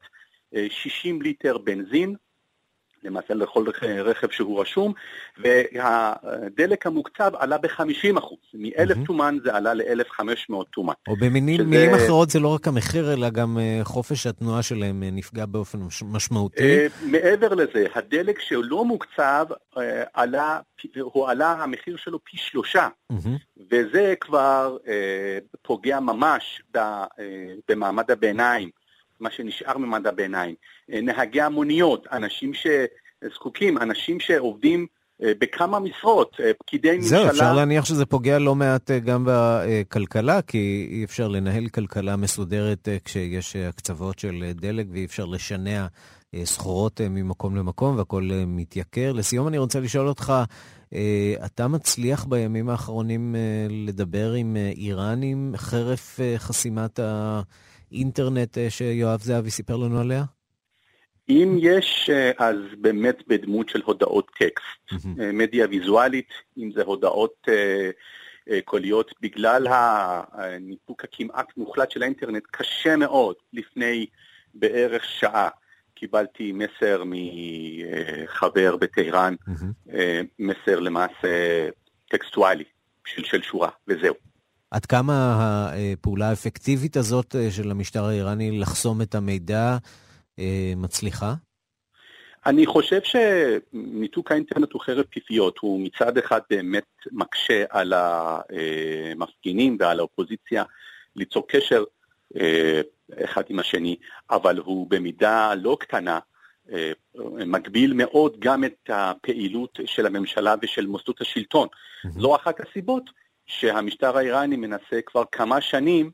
60 0.70 1.22
ליטר 1.22 1.58
בנזין, 1.58 2.16
למעשה 3.04 3.34
לכל 3.34 3.66
רכב 4.04 4.30
שהוא 4.30 4.62
רשום, 4.62 4.94
והדלק 5.38 6.88
המוקצב 6.88 7.32
עלה 7.36 7.58
ב-50%, 7.58 8.24
מ-1,000 8.54 8.92
mm-hmm. 8.92 9.06
טומן 9.06 9.38
זה 9.44 9.56
עלה 9.56 9.74
ל-1,500 9.74 10.54
טומן. 10.74 10.94
או 11.08 11.16
במילים 11.16 11.74
שזה... 11.74 11.96
אחרות 11.96 12.30
זה 12.30 12.40
לא 12.40 12.48
רק 12.48 12.68
המחיר, 12.68 13.14
אלא 13.14 13.30
גם 13.30 13.58
אה, 13.58 13.80
חופש 13.84 14.28
התנועה 14.28 14.64
שלהם 14.64 15.04
אה, 15.04 15.10
נפגע 15.12 15.46
באופן 15.46 15.80
משמעותי. 16.04 16.64
אה, 16.64 16.88
מעבר 17.06 17.54
לזה, 17.54 17.86
הדלק 17.96 18.40
שלא 18.40 18.86
מוקצב, 18.86 19.46
עלה, 20.14 20.60
הוא 21.02 21.30
עלה, 21.30 21.52
המחיר 21.52 21.98
שלו 21.98 22.20
פי 22.24 22.38
שלושה, 22.38 22.88
mm-hmm. 23.14 23.64
וזה 23.72 24.14
כבר 24.20 24.78
פוגע 25.62 26.00
ממש 26.00 26.62
במעמד 27.70 28.12
הביניים. 28.12 28.81
מה 29.22 29.32
שנשאר 29.32 29.78
ממד 29.78 30.08
הביניים. 30.08 30.56
אה, 30.92 31.02
נהגי 31.02 31.42
המוניות, 31.42 32.08
אנשים 32.12 32.52
שזקוקים, 32.54 33.78
אנשים 33.78 34.20
שעובדים 34.20 34.88
אה, 35.24 35.32
בכמה 35.40 35.80
משרות, 35.80 36.38
אה, 36.44 36.52
פקידי 36.60 36.98
ממשלה... 36.98 37.10
זהו, 37.10 37.28
אפשר 37.28 37.54
להניח 37.54 37.86
שזה 37.86 38.06
פוגע 38.06 38.40
לא 38.40 38.56
מעט 38.56 38.92
גם 38.92 39.28
בכלכלה, 39.28 40.42
כי 40.42 40.88
אי 40.92 41.04
אפשר 41.04 41.28
לנהל 41.28 41.68
כלכלה 41.68 42.16
מסודרת 42.16 42.88
כשיש 43.06 43.56
הקצוות 43.56 44.20
של 44.20 44.52
דלק 44.56 44.86
ואי 44.92 45.06
אפשר 45.06 45.26
לשנע 45.26 45.86
סחורות 46.44 47.02
ממקום 47.10 47.56
למקום 47.56 47.98
והכול 47.98 48.32
מתייקר. 48.48 49.12
לסיום 49.12 49.48
אני 49.48 49.58
רוצה 49.58 49.80
לשאול 49.80 50.08
אותך, 50.08 50.34
אתה 51.46 51.68
מצליח 51.68 52.26
בימים 52.26 52.70
האחרונים 52.70 53.36
לדבר 53.70 54.34
עם 54.34 54.58
איראנים 54.76 55.54
חרף 55.58 56.20
חסימת 56.38 57.00
ה... 57.00 57.42
אינטרנט 57.91 58.58
אה, 58.58 58.69
שיואב 58.69 59.21
זהבי 59.21 59.51
סיפר 59.51 59.77
לנו 59.77 59.99
עליה? 59.99 60.23
אם 61.30 61.58
יש, 61.60 62.10
אה, 62.13 62.32
אז 62.38 62.56
באמת 62.77 63.17
בדמות 63.27 63.69
של 63.69 63.82
הודעות 63.86 64.32
טקסט, 64.39 64.91
mm-hmm. 64.91 65.21
מדיה 65.34 65.67
ויזואלית, 65.69 66.30
אם 66.58 66.71
זה 66.75 66.84
הודעות 66.84 67.47
קוליות, 68.65 69.13
בגלל 69.21 69.67
הניתוק 70.32 71.04
הכמעט 71.04 71.58
מוחלט 71.58 71.91
של 71.91 72.04
האינטרנט, 72.04 72.43
קשה 72.51 72.95
מאוד 72.95 73.36
לפני 73.54 74.06
בערך 74.54 75.04
שעה. 75.06 75.49
קיבלתי 75.93 76.51
מסר 76.51 77.04
מחבר 77.06 78.75
בטהרן, 78.75 79.36
mm-hmm. 79.49 79.93
מסר 80.39 80.80
למעשה 80.80 81.69
טקסטואלי 82.10 82.63
של, 83.06 83.23
של 83.23 83.41
שורה, 83.41 83.69
וזהו. 83.88 84.15
עד 84.72 84.86
כמה 84.86 85.14
הפעולה 85.74 86.30
האפקטיבית 86.30 86.98
הזאת 86.98 87.36
אה, 87.36 87.52
של 87.52 87.72
המשטר 87.72 88.06
האיראני 88.06 88.60
לחסום 88.60 89.02
את 89.02 89.16
המידע 89.16 89.78
אה, 90.40 90.74
מצליחה? 90.78 91.34
אני 92.46 92.66
חושב 92.66 93.00
שניתוק 93.04 94.32
האינטרנט 94.32 94.72
הוא 94.72 94.82
חרב 94.82 95.06
פיפיות, 95.10 95.58
הוא 95.58 95.86
מצד 95.86 96.18
אחד 96.18 96.40
באמת 96.50 96.86
מקשה 97.12 97.64
על 97.70 97.94
המפגינים 97.96 99.78
ועל 99.80 100.00
האופוזיציה 100.00 100.64
ליצור 101.16 101.48
קשר 101.48 101.84
אה, 102.40 102.82
אחד 103.24 103.44
עם 103.50 103.60
השני, 103.60 103.96
אבל 104.30 104.58
הוא 104.58 104.90
במידה 104.90 105.54
לא 105.56 105.78
קטנה 105.80 106.20
מגביל 107.46 107.94
מאוד 107.94 108.36
גם 108.40 108.64
את 108.64 108.90
הפעילות 108.90 109.80
של 109.86 110.06
הממשלה 110.06 110.56
ושל 110.62 110.88
מוסדות 110.88 111.22
השלטון. 111.22 111.68
זו 112.18 112.36
אחת 112.36 112.56
הסיבות 112.60 113.10
שהמשטר 113.52 114.18
האיראני 114.18 114.56
מנסה 114.56 115.02
כבר 115.06 115.24
כמה 115.32 115.62
שנים 115.62 116.12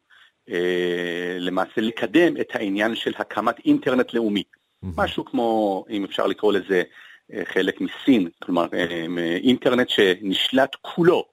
אה, 0.49 1.37
למעשה 1.39 1.81
לקדם 1.81 2.37
את 2.37 2.49
העניין 2.53 2.95
של 2.95 3.13
הקמת 3.17 3.59
אינטרנט 3.65 4.13
לאומי. 4.13 4.43
Mm-hmm. 4.43 4.87
משהו 4.97 5.25
כמו, 5.25 5.85
אם 5.89 6.03
אפשר 6.03 6.27
לקרוא 6.27 6.53
לזה, 6.53 6.83
אה, 7.33 7.41
חלק 7.45 7.81
מסין, 7.81 8.29
כלומר 8.43 8.67
אה, 8.73 9.37
אינטרנט 9.43 9.89
שנשלט 9.89 10.75
כולו 10.81 11.25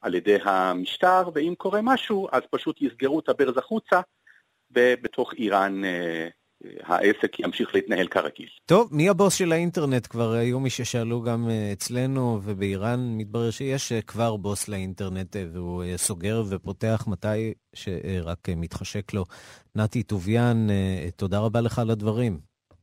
על 0.00 0.14
ידי 0.14 0.36
המשטר, 0.44 1.22
ואם 1.34 1.54
קורה 1.58 1.80
משהו 1.82 2.28
אז 2.32 2.42
פשוט 2.50 2.82
יסגרו 2.82 3.20
את 3.20 3.28
הברז 3.28 3.58
החוצה, 3.58 4.00
ובתוך 4.70 5.32
איראן 5.34 5.84
אה, 5.84 6.28
העסק 6.82 7.40
ימשיך 7.40 7.74
להתנהל 7.74 8.06
כרגיל. 8.06 8.48
טוב, 8.66 8.88
מי 8.92 9.08
הבוס 9.08 9.34
של 9.34 9.52
האינטרנט? 9.52 10.06
כבר 10.06 10.32
היו 10.32 10.60
מי 10.60 10.70
ששאלו 10.70 11.22
גם 11.22 11.50
אה, 11.50 11.72
אצלנו, 11.72 12.40
ובאיראן 12.44 13.00
מתברר 13.16 13.50
שיש 13.50 13.92
אה, 13.92 14.02
כבר 14.02 14.36
בוס 14.36 14.68
לאינטרנט, 14.68 15.36
אה, 15.36 15.44
והוא 15.52 15.84
סוגר 15.96 16.42
ופותח 16.48 17.04
מתי 17.06 17.54
שרק 17.74 18.48
מתחשק 18.56 19.12
לו. 19.12 19.24
נתי 19.74 20.02
טוביאן, 20.02 20.66
תודה 21.16 21.38
רבה 21.38 21.60
לך 21.60 21.78
על 21.78 21.90
הדברים. 21.90 22.38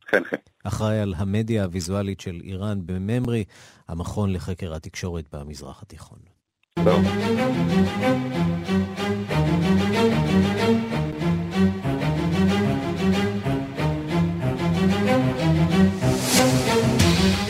כן, 0.08 0.24
כן. 0.24 0.38
אחראי 0.64 1.00
על 1.00 1.14
המדיה 1.18 1.64
הוויזואלית 1.64 2.20
של 2.20 2.42
איראן 2.44 2.80
בממרי, 2.86 3.44
המכון 3.88 4.34
לחקר 4.34 4.74
התקשורת 4.74 5.36
במזרח 5.36 5.82
התיכון. 5.82 6.20
טוב. 6.84 7.04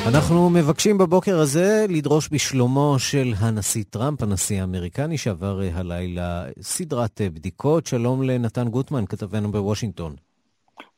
אנחנו 0.07 0.49
מבקשים 0.49 0.97
בבוקר 0.97 1.39
הזה 1.39 1.85
לדרוש 1.89 2.29
בשלומו 2.31 2.95
של 2.99 3.33
הנשיא 3.37 3.83
טראמפ, 3.89 4.23
הנשיא 4.23 4.61
האמריקני 4.61 5.17
שעבר 5.17 5.61
אה, 5.61 5.69
הלילה 5.73 6.43
סדרת 6.61 7.21
אה, 7.21 7.29
בדיקות. 7.29 7.85
שלום 7.85 8.23
לנתן 8.23 8.67
גוטמן, 8.67 9.05
כתבנו 9.05 9.51
בוושינגטון. 9.51 10.15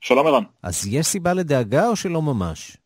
שלום 0.02 0.28
ערן. 0.28 0.44
אז 0.64 0.88
יש 0.88 1.06
סיבה 1.06 1.34
לדאגה 1.34 1.88
או 1.88 1.96
שלא 1.96 2.22
ממש? 2.22 2.78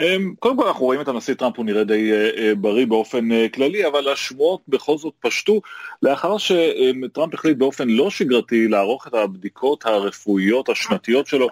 אמ, 0.00 0.34
קודם 0.38 0.56
כל 0.56 0.66
אנחנו 0.66 0.84
רואים 0.84 1.00
את 1.00 1.08
הנשיא 1.08 1.34
טראמפ, 1.34 1.56
הוא 1.56 1.66
נראה 1.66 1.84
די 1.84 2.12
אה, 2.12 2.54
בריא 2.54 2.86
באופן 2.86 3.48
כללי, 3.48 3.86
אבל 3.86 4.08
השמועות 4.08 4.60
בכל 4.68 4.98
זאת 4.98 5.14
פשטו 5.20 5.60
לאחר 6.02 6.38
שטראמפ 6.38 7.34
החליט 7.34 7.58
באופן 7.58 7.88
לא 7.88 8.10
שגרתי 8.10 8.68
לערוך 8.68 9.06
את 9.06 9.14
הבדיקות 9.14 9.86
הרפואיות 9.86 10.68
השנתיות 10.68 11.26
שלו 11.26 11.48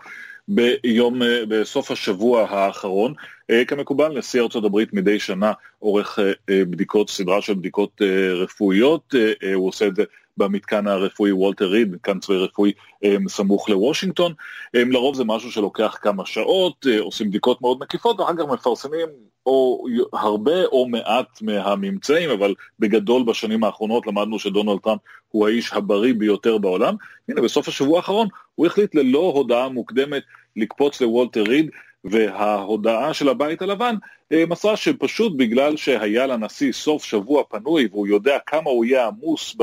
ביום, 0.49 1.21
בסוף 1.49 1.91
השבוע 1.91 2.43
האחרון. 2.51 3.15
כמקובל, 3.67 4.19
נשיא 4.19 4.41
ארצות 4.41 4.65
הברית 4.65 4.93
מדי 4.93 5.21
שנה 5.21 5.53
עורך 5.79 6.19
בדיקות, 6.51 7.11
סדרה 7.11 7.43
של 7.43 7.55
בדיקות 7.55 8.03
רפואיות, 8.43 9.15
הוא 9.55 9.69
עושה 9.69 9.87
את 9.87 9.97
זה 9.97 10.03
במתקן 10.37 10.87
הרפואי 10.87 11.33
וולטר 11.33 11.67
ריד, 11.67 11.93
מתקן 11.93 12.19
צבאי 12.19 12.37
רפואי 12.37 12.73
סמוך 13.29 13.69
לוושינגטון. 13.69 14.33
לרוב 14.75 15.17
זה 15.17 15.25
משהו 15.25 15.53
שלוקח 15.53 15.99
כמה 16.03 16.27
שעות, 16.27 16.87
עושים 17.01 17.29
בדיקות 17.29 17.63
מאוד 17.63 17.79
מקיפות, 17.81 18.21
ואחר 18.21 18.37
כך 18.37 18.45
מפרסמים 18.53 19.09
או 19.47 19.87
הרבה 20.13 20.65
או 20.65 20.89
מעט 20.89 21.43
מהממצאים, 21.43 22.31
אבל 22.31 22.55
בגדול 22.79 23.23
בשנים 23.23 23.65
האחרונות 23.65 24.07
למדנו 24.07 24.39
שדונלד 24.39 24.79
טראמפ 24.79 25.01
הוא 25.29 25.49
האיש 25.49 25.73
הבריא 25.73 26.15
ביותר 26.15 26.59
בעולם. 26.59 26.95
הנה, 27.29 27.41
בסוף 27.41 27.69
השבוע 27.69 27.97
האחרון 27.97 28.29
הוא 28.55 28.67
החליט 28.67 28.95
ללא 28.95 29.33
הודעה 29.35 29.69
מוקדמת 29.69 30.23
לקפוץ 30.57 31.01
לוולטר 31.01 31.43
ריד, 31.43 31.71
וההודעה 32.05 33.15
של 33.15 33.29
הבית 33.29 33.63
הלבן 33.63 33.95
אה, 34.33 34.45
מסרה 34.49 34.77
שפשוט 34.77 35.33
בגלל 35.37 35.77
שהיה 35.77 36.27
לנשיא 36.27 36.73
סוף 36.73 37.05
שבוע 37.05 37.43
פנוי 37.49 37.89
והוא 37.91 38.07
יודע 38.07 38.39
כמה 38.47 38.71
הוא 38.71 38.85
יהיה 38.85 39.07
עמוס 39.07 39.57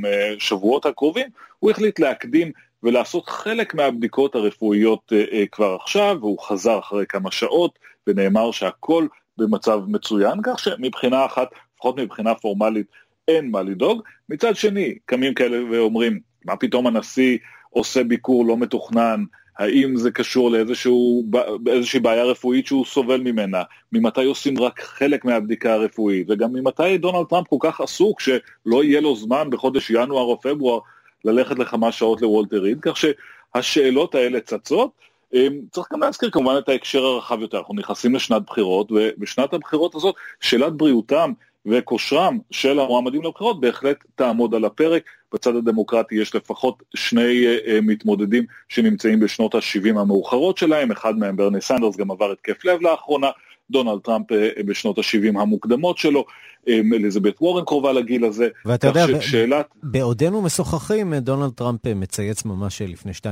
בשבועות 0.00 0.86
הקרובים, 0.86 1.26
הוא 1.58 1.70
החליט 1.70 1.98
להקדים 1.98 2.52
ולעשות 2.82 3.28
חלק 3.28 3.74
מהבדיקות 3.74 4.34
הרפואיות 4.34 5.12
אה, 5.12 5.24
אה, 5.32 5.44
כבר 5.52 5.76
עכשיו, 5.80 6.16
והוא 6.20 6.38
חזר 6.38 6.78
אחרי 6.78 7.06
כמה 7.06 7.30
שעות 7.30 7.78
ונאמר 8.06 8.50
שהכל 8.50 9.06
במצב 9.38 9.80
מצוין, 9.86 10.38
כך 10.42 10.58
שמבחינה 10.58 11.26
אחת, 11.26 11.48
לפחות 11.74 11.98
מבחינה 11.98 12.34
פורמלית, 12.34 12.86
אין 13.28 13.50
מה 13.50 13.62
לדאוג. 13.62 14.02
מצד 14.28 14.56
שני, 14.56 14.98
קמים 15.06 15.34
כאלה 15.34 15.58
ואומרים, 15.70 16.20
מה 16.44 16.56
פתאום 16.56 16.86
הנשיא 16.86 17.38
עושה 17.70 18.04
ביקור 18.04 18.46
לא 18.46 18.56
מתוכנן, 18.56 19.24
האם 19.58 19.96
זה 19.96 20.10
קשור 20.10 20.50
לאיזושהי 20.50 22.00
בעיה 22.02 22.24
רפואית 22.24 22.66
שהוא 22.66 22.84
סובל 22.84 23.20
ממנה, 23.20 23.62
ממתי 23.92 24.24
עושים 24.24 24.58
רק 24.58 24.80
חלק 24.80 25.24
מהבדיקה 25.24 25.74
הרפואית, 25.74 26.26
וגם 26.30 26.52
ממתי 26.52 26.98
דונלד 26.98 27.26
טראמפ 27.26 27.48
כל 27.48 27.56
כך 27.60 27.80
עסוק 27.80 28.20
שלא 28.20 28.84
יהיה 28.84 29.00
לו 29.00 29.16
זמן 29.16 29.50
בחודש 29.50 29.90
ינואר 29.90 30.22
או 30.22 30.40
פברואר 30.40 30.80
ללכת 31.24 31.58
לכמה 31.58 31.92
שעות 31.92 32.22
לוולטר 32.22 32.58
ריד, 32.58 32.78
כך 32.80 32.96
שהשאלות 32.96 34.14
האלה 34.14 34.40
צצות. 34.40 34.90
אמ, 35.34 35.60
צריך 35.70 35.86
גם 35.92 36.00
להזכיר 36.00 36.30
כמובן 36.30 36.58
את 36.58 36.68
ההקשר 36.68 37.04
הרחב 37.04 37.40
יותר, 37.40 37.58
אנחנו 37.58 37.74
נכנסים 37.74 38.14
לשנת 38.14 38.42
בחירות, 38.46 38.92
ובשנת 38.92 39.54
הבחירות 39.54 39.94
הזאת 39.94 40.14
שאלת 40.40 40.72
בריאותם 40.72 41.32
וכושרם 41.66 42.38
של 42.50 42.80
המועמדים 42.80 43.22
לבחירות 43.22 43.60
בהחלט 43.60 43.96
תעמוד 44.14 44.54
על 44.54 44.64
הפרק. 44.64 45.02
בצד 45.34 45.56
הדמוקרטי 45.56 46.14
יש 46.14 46.34
לפחות 46.34 46.82
שני 46.94 47.44
אה, 47.44 47.70
מתמודדים 47.82 48.44
שנמצאים 48.68 49.20
בשנות 49.20 49.54
ה-70 49.54 50.00
המאוחרות 50.00 50.58
שלהם, 50.58 50.90
אחד 50.90 51.18
מהם 51.18 51.36
ברני 51.36 51.60
סנדרס 51.60 51.96
גם 51.96 52.10
עבר 52.10 52.32
התקף 52.32 52.64
לב 52.64 52.82
לאחרונה, 52.82 53.26
דונלד 53.70 54.00
טראמפ 54.00 54.32
אה, 54.32 54.34
בשנות 54.66 54.98
ה-70 54.98 55.40
המוקדמות 55.40 55.98
שלו, 55.98 56.24
um, 56.66 56.70
אליזבת 56.94 57.34
וורן 57.40 57.64
קרובה 57.64 57.92
לגיל 57.92 58.24
הזה. 58.24 58.48
ואתה 58.64 58.86
יודע, 58.86 59.06
שאלת... 59.20 59.66
בעודנו 59.82 60.42
משוחחים, 60.42 61.14
דונלד 61.14 61.52
טראמפ 61.52 61.86
מצייץ 61.86 62.44
ממש 62.44 62.82
לפני 62.82 63.12
2-3 63.12 63.24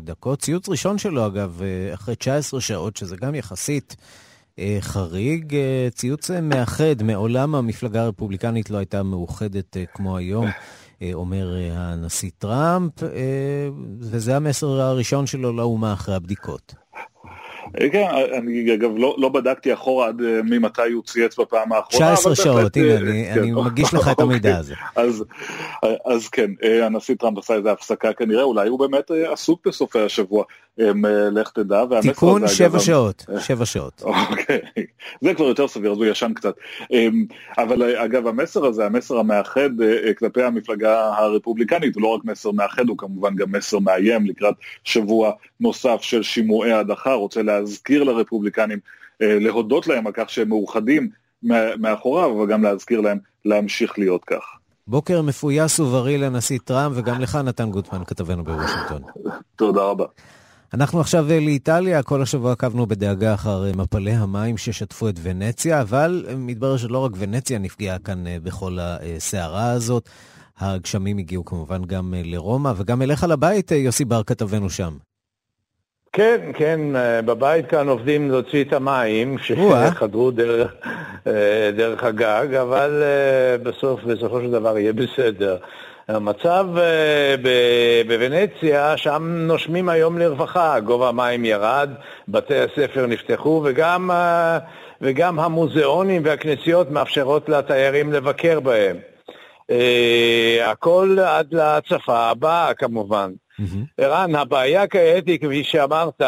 דקות. 0.00 0.38
ציוץ 0.38 0.68
ראשון 0.68 0.98
שלו, 0.98 1.26
אגב, 1.26 1.60
אחרי 1.94 2.14
19 2.16 2.60
שעות, 2.60 2.96
שזה 2.96 3.16
גם 3.16 3.34
יחסית... 3.34 3.96
אה, 4.58 4.76
חריג, 4.80 5.54
אה, 5.54 5.88
ציוץ 5.90 6.30
אה, 6.30 6.40
מאחד. 6.40 7.02
מעולם 7.02 7.54
המפלגה 7.54 8.02
הרפובליקנית 8.02 8.70
לא 8.70 8.78
הייתה 8.78 9.02
מאוחדת 9.02 9.76
כמו 9.94 10.16
היום, 10.16 10.46
אומר 11.14 11.54
הנשיא 11.72 12.30
טראמפ, 12.38 12.92
וזה 14.00 14.36
המסר 14.36 14.66
הראשון 14.80 15.26
שלו 15.26 15.52
לאומה 15.52 15.92
אחרי 15.92 16.14
הבדיקות. 16.14 16.74
כן, 17.92 18.06
אני 18.38 18.74
אגב 18.74 18.90
לא, 18.96 19.14
לא 19.18 19.28
בדקתי 19.28 19.72
אחורה 19.72 20.08
עד 20.08 20.22
ממתי 20.44 20.92
הוא 20.92 21.02
צייץ 21.02 21.38
בפעם 21.38 21.72
האחרונה. 21.72 22.14
19 22.14 22.34
שעות, 22.34 22.76
הנה, 22.76 22.96
אני, 22.96 23.24
כן, 23.34 23.40
אני 23.40 23.52
מגיש 23.52 23.94
לך 23.94 24.08
את 24.08 24.20
המידע 24.20 24.48
אוקיי. 24.48 24.60
הזה. 24.60 24.74
אז, 24.96 25.24
אז 26.06 26.28
כן, 26.28 26.50
הנשיא 26.82 27.14
טראמפ 27.14 27.38
עשה 27.38 27.54
איזה 27.54 27.72
הפסקה 27.72 28.12
כנראה, 28.12 28.42
אולי 28.42 28.68
הוא 28.68 28.78
באמת 28.78 29.10
עסוק 29.10 29.66
בסופי 29.68 30.00
השבוע. 30.00 30.44
לך 30.78 31.50
תדע. 31.50 31.84
תיקון 32.02 32.48
שבע 32.48 32.78
שעות, 32.78 33.24
שבע 33.38 33.66
שעות. 33.66 34.02
אוקיי, 34.30 34.60
זה 35.20 35.34
כבר 35.34 35.44
יותר 35.44 35.68
סביר, 35.68 35.92
אז 35.92 35.98
הוא 35.98 36.06
ישן 36.06 36.32
קצת. 36.34 36.54
אמ, 36.90 37.24
אבל 37.58 37.96
אגב, 37.96 38.26
המסר 38.26 38.64
הזה, 38.64 38.86
המסר 38.86 39.18
המאחד 39.18 39.80
אה, 39.80 40.06
אה, 40.06 40.14
כלפי 40.14 40.42
המפלגה 40.42 41.14
הרפובליקנית, 41.18 41.94
הוא 41.94 42.02
לא 42.02 42.08
רק 42.08 42.24
מסר 42.24 42.50
מאחד, 42.50 42.88
הוא 42.88 42.98
כמובן 42.98 43.36
גם 43.36 43.52
מסר 43.52 43.78
מאיים 43.78 44.26
לקראת 44.26 44.54
שבוע 44.84 45.32
נוסף 45.60 45.98
של 46.02 46.22
שימועי 46.22 46.72
הדחה, 46.72 47.12
רוצה 47.12 47.42
להזכיר 47.42 48.02
לרפובליקנים, 48.04 48.78
אה, 49.22 49.38
להודות 49.40 49.86
להם 49.86 50.06
על 50.06 50.12
כך 50.12 50.30
שהם 50.30 50.48
מאוחדים 50.48 51.08
מאחוריו, 51.78 52.38
אבל 52.38 52.52
גם 52.52 52.62
להזכיר 52.62 53.00
להם 53.00 53.18
להמשיך 53.44 53.98
להיות 53.98 54.24
כך. 54.24 54.44
בוקר 54.86 55.22
מפויס 55.22 55.80
ובריא 55.80 56.16
לנשיא 56.18 56.58
טראמפ, 56.64 56.96
וגם 56.96 57.20
לך, 57.20 57.36
נתן 57.36 57.70
גוטמן, 57.70 58.04
כתבנו 58.04 58.44
בוושינגטון. 58.44 59.02
תודה 59.56 59.82
רבה. 59.82 60.04
אנחנו 60.74 61.00
עכשיו 61.00 61.30
אה, 61.30 61.40
לאיטליה, 61.40 62.02
כל 62.02 62.22
השבוע 62.22 62.52
עקבנו 62.52 62.86
בדאגה 62.86 63.34
אחר 63.34 63.64
אה, 63.66 63.70
מפלי 63.76 64.10
המים 64.10 64.56
ששטפו 64.56 65.08
את 65.08 65.14
ונציה, 65.22 65.80
אבל 65.80 66.24
אה, 66.28 66.34
מתברר 66.36 66.76
שלא 66.76 66.98
רק 66.98 67.10
ונציה 67.18 67.58
נפגעה 67.58 67.98
כאן 67.98 68.24
בכל 68.42 68.78
הסערה 68.80 69.70
הזאת. 69.70 70.08
הגשמים 70.58 71.18
הגיעו 71.18 71.44
כמובן 71.44 71.84
גם 71.84 72.14
לרומא, 72.24 72.72
וגם 72.76 73.02
אליך 73.02 73.24
לבית, 73.24 73.70
יוסי 73.70 74.04
בר 74.04 74.22
כתבנו 74.22 74.70
שם. 74.70 74.96
כן, 76.12 76.50
כן, 76.54 76.80
בבית 77.26 77.66
כאן 77.66 77.88
עובדים 77.88 78.30
להוציא 78.30 78.64
את 78.64 78.72
המים 78.72 79.38
שחדרו 79.44 80.30
דרך, 80.30 80.72
דרך 81.76 82.04
הגג, 82.04 82.54
אבל 82.54 83.02
בסוף, 83.62 84.00
בסופו 84.04 84.40
של 84.40 84.50
דבר 84.50 84.78
יהיה 84.78 84.92
בסדר. 84.92 85.56
המצב 86.08 86.66
אה, 86.78 87.34
בוונציה, 88.06 88.96
שם 88.96 89.22
נושמים 89.46 89.88
היום 89.88 90.18
לרווחה, 90.18 90.80
גובה 90.80 91.08
המים 91.08 91.44
ירד, 91.44 91.90
בתי 92.28 92.58
הספר 92.58 93.06
נפתחו 93.06 93.62
וגם, 93.64 94.10
אה, 94.10 94.58
וגם 95.00 95.40
המוזיאונים 95.40 96.22
והכנסיות 96.24 96.90
מאפשרות 96.90 97.48
לתיירים 97.48 98.12
לבקר 98.12 98.60
בהם. 98.60 98.96
אה, 99.70 100.70
הכל 100.70 101.16
עד 101.26 101.54
להצפה 101.54 102.30
הבאה 102.30 102.74
כמובן. 102.74 103.30
ערן, 103.98 104.34
הבעיה 104.34 104.86
כעת 104.86 105.26
היא, 105.26 105.38
כפי 105.38 105.64
שאמרת, 105.64 106.22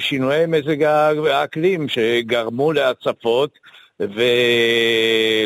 שינויי 0.00 0.46
מזג 0.46 0.82
האקלים 0.82 1.88
שגרמו 1.88 2.72
להצפות 2.72 3.50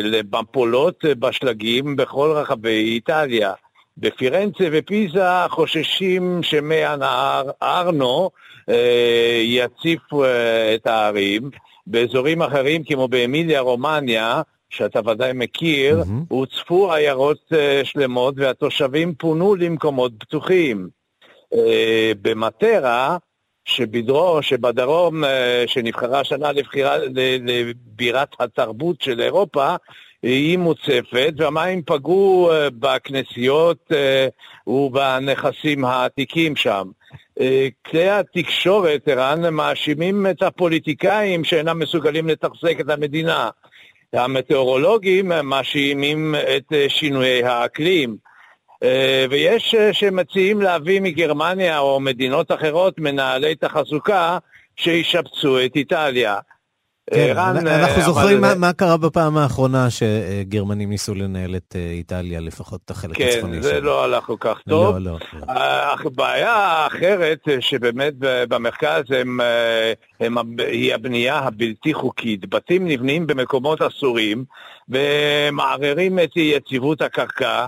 ולמפולות 0.03 1.05
בשלגים 1.19 1.95
בכל 1.95 2.31
רחבי 2.35 2.93
איטליה. 2.93 3.53
בפירנצה 3.97 4.63
ופיזה 4.71 5.23
חוששים 5.49 6.39
שמי 6.43 6.83
הנהר 6.83 7.49
ארנו 7.63 8.29
אה, 8.69 9.41
יציפו 9.43 10.23
אה, 10.23 10.75
את 10.75 10.87
הערים. 10.87 11.49
באזורים 11.87 12.41
אחרים, 12.41 12.83
כמו 12.83 13.07
באמיליה 13.07 13.61
רומניה, 13.61 14.41
שאתה 14.69 14.99
ודאי 15.09 15.31
מכיר, 15.33 16.01
mm-hmm. 16.01 16.25
הוצפו 16.29 16.93
עיירות 16.93 17.53
אה, 17.53 17.81
שלמות 17.83 18.35
והתושבים 18.37 19.13
פונו 19.15 19.55
למקומות 19.55 20.11
פתוחים. 20.19 20.89
אה, 21.53 22.11
במטרה, 22.21 23.17
שבדרו, 23.65 24.41
שבדרום, 24.41 25.23
אה, 25.23 25.63
שנבחרה 25.67 26.19
השנה 26.19 26.51
לבחירה, 26.51 26.97
לבירת 27.43 28.35
התרבות 28.39 29.01
של 29.01 29.21
אירופה, 29.21 29.75
היא 30.23 30.57
מוצפת, 30.57 31.33
והמים 31.37 31.81
פגעו 31.85 32.51
אה, 32.51 32.67
בכנסיות 32.79 33.91
אה, 33.91 34.27
ובנכסים 34.67 35.85
העתיקים 35.85 36.55
שם. 36.55 36.87
כלי 37.85 38.09
התקשורת, 38.09 39.07
ערן, 39.07 39.53
מאשימים 39.53 40.27
את 40.27 40.41
הפוליטיקאים 40.41 41.43
שאינם 41.43 41.79
מסוגלים 41.79 42.27
לתחזק 42.27 42.79
את 42.79 42.89
המדינה. 42.89 43.49
המטאורולוגים 44.13 45.31
מאשימים 45.43 46.35
את 46.57 46.73
שינויי 46.87 47.43
האקלים. 47.43 48.17
ויש 49.29 49.75
שמציעים 49.91 50.61
להביא 50.61 51.01
מגרמניה 51.01 51.79
או 51.79 51.99
מדינות 51.99 52.51
אחרות 52.51 52.99
מנהלי 52.99 53.55
תחזוקה 53.55 54.37
שישפצו 54.75 55.65
את 55.65 55.75
איטליה. 55.75 56.39
כן, 57.13 57.33
רן, 57.35 57.67
אנחנו 57.67 58.01
זוכרים 58.01 58.41
מה, 58.41 58.55
מה 58.55 58.73
קרה 58.73 58.97
בפעם 58.97 59.37
האחרונה 59.37 59.87
שגרמנים 59.89 60.89
ניסו 60.89 61.15
לנהל 61.15 61.55
את 61.55 61.75
אה, 61.75 61.91
איטליה, 61.91 62.39
לפחות 62.39 62.81
את 62.85 62.91
החלק 62.91 63.17
כן, 63.17 63.27
הצפוני 63.27 63.53
שלו. 63.53 63.63
כן, 63.63 63.75
זה 63.75 63.81
לא 63.81 64.03
הלך 64.03 64.23
כל 64.23 64.35
כך 64.39 64.61
טוב. 64.69 64.97
לא, 64.97 65.11
לא. 65.11 65.17
לא. 65.33 65.45
אך 65.93 66.05
בעיה 66.15 66.53
האחרת, 66.53 67.39
אה, 67.49 67.61
שבאמת 67.61 68.13
במרכז 68.19 69.03
הם, 69.09 69.41
אה, 69.41 69.93
הם, 70.19 70.35
היא 70.57 70.93
הבנייה 70.95 71.39
הבלתי 71.39 71.93
חוקית. 71.93 72.49
בתים 72.49 72.87
נבנים 72.87 73.27
במקומות 73.27 73.81
אסורים 73.81 74.45
ומערערים 74.89 76.19
את 76.19 76.37
יציבות 76.37 77.01
הקרקע. 77.01 77.65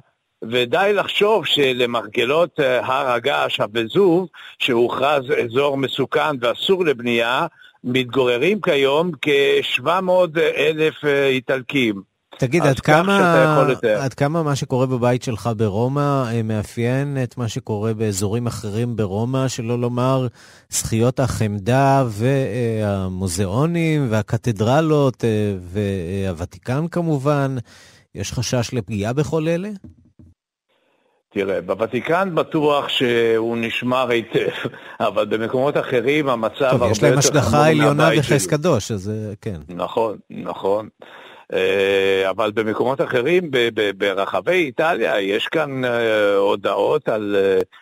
ודי 0.52 0.92
לחשוב 0.96 1.46
שלמרגלות 1.46 2.60
הר 2.60 3.12
הגעש 3.12 3.60
הווזוב, 3.60 4.28
שהוכרז 4.60 5.24
אזור 5.46 5.78
מסוכן 5.78 6.36
ואסור 6.42 6.86
לבנייה, 6.86 7.48
מתגוררים 7.84 8.62
כיום 8.62 9.12
כ-700 9.22 10.40
אלף 10.58 11.06
אה, 11.06 11.28
איטלקים. 11.28 12.02
תגיד, 12.38 12.64
עד 12.64 12.80
כמה, 12.80 13.56
עד 14.00 14.14
כמה 14.14 14.44
מה 14.44 14.56
שקורה 14.56 14.86
בבית 14.86 15.24
שלך 15.24 15.50
ברומא 15.58 16.32
אה, 16.32 16.44
מאפיין 16.44 17.18
את 17.24 17.38
מה 17.38 17.48
שקורה 17.48 17.94
באזורים 17.94 18.48
אחרים 18.48 18.96
ברומא, 18.96 19.48
שלא 19.48 19.80
לומר 19.80 20.28
זכיות 20.70 21.20
החמדה 21.20 22.04
והמוזיאונים 22.08 24.08
והקתדרלות 24.10 25.24
והוותיקן 25.60 26.88
כמובן? 26.88 27.56
יש 28.16 28.34
חשש 28.34 28.74
לפגיעה 28.74 29.14
בכל 29.14 29.48
אלה? 29.48 29.70
תראה, 31.34 31.62
בוותיקן 31.62 32.30
בטוח 32.36 32.90
שהוא 32.90 33.58
נשמר 33.58 34.10
היטב, 34.10 34.50
אבל 35.00 35.26
במקומות 35.26 35.78
אחרים 35.78 36.30
המצב 36.30 36.54
הרבה 36.62 36.72
יותר 36.72 36.80
טוב, 36.80 36.92
יש 36.92 37.04
להם 37.04 37.18
השגחה 37.18 37.68
עליונה 37.68 38.10
וחס 38.18 38.48
קדוש, 38.48 38.92
אז 38.92 39.10
אה, 39.10 39.34
כן. 39.42 39.60
נכון, 39.70 40.18
נכון. 40.30 40.90
אה, 41.54 42.30
אבל 42.30 42.52
במקומות 42.52 43.02
אחרים 43.02 43.52
ברחבי 43.98 44.52
איטליה 44.52 45.22
יש 45.22 45.48
כאן 45.48 45.86
אה, 45.86 46.36
הודעות 46.36 47.10
על, 47.10 47.36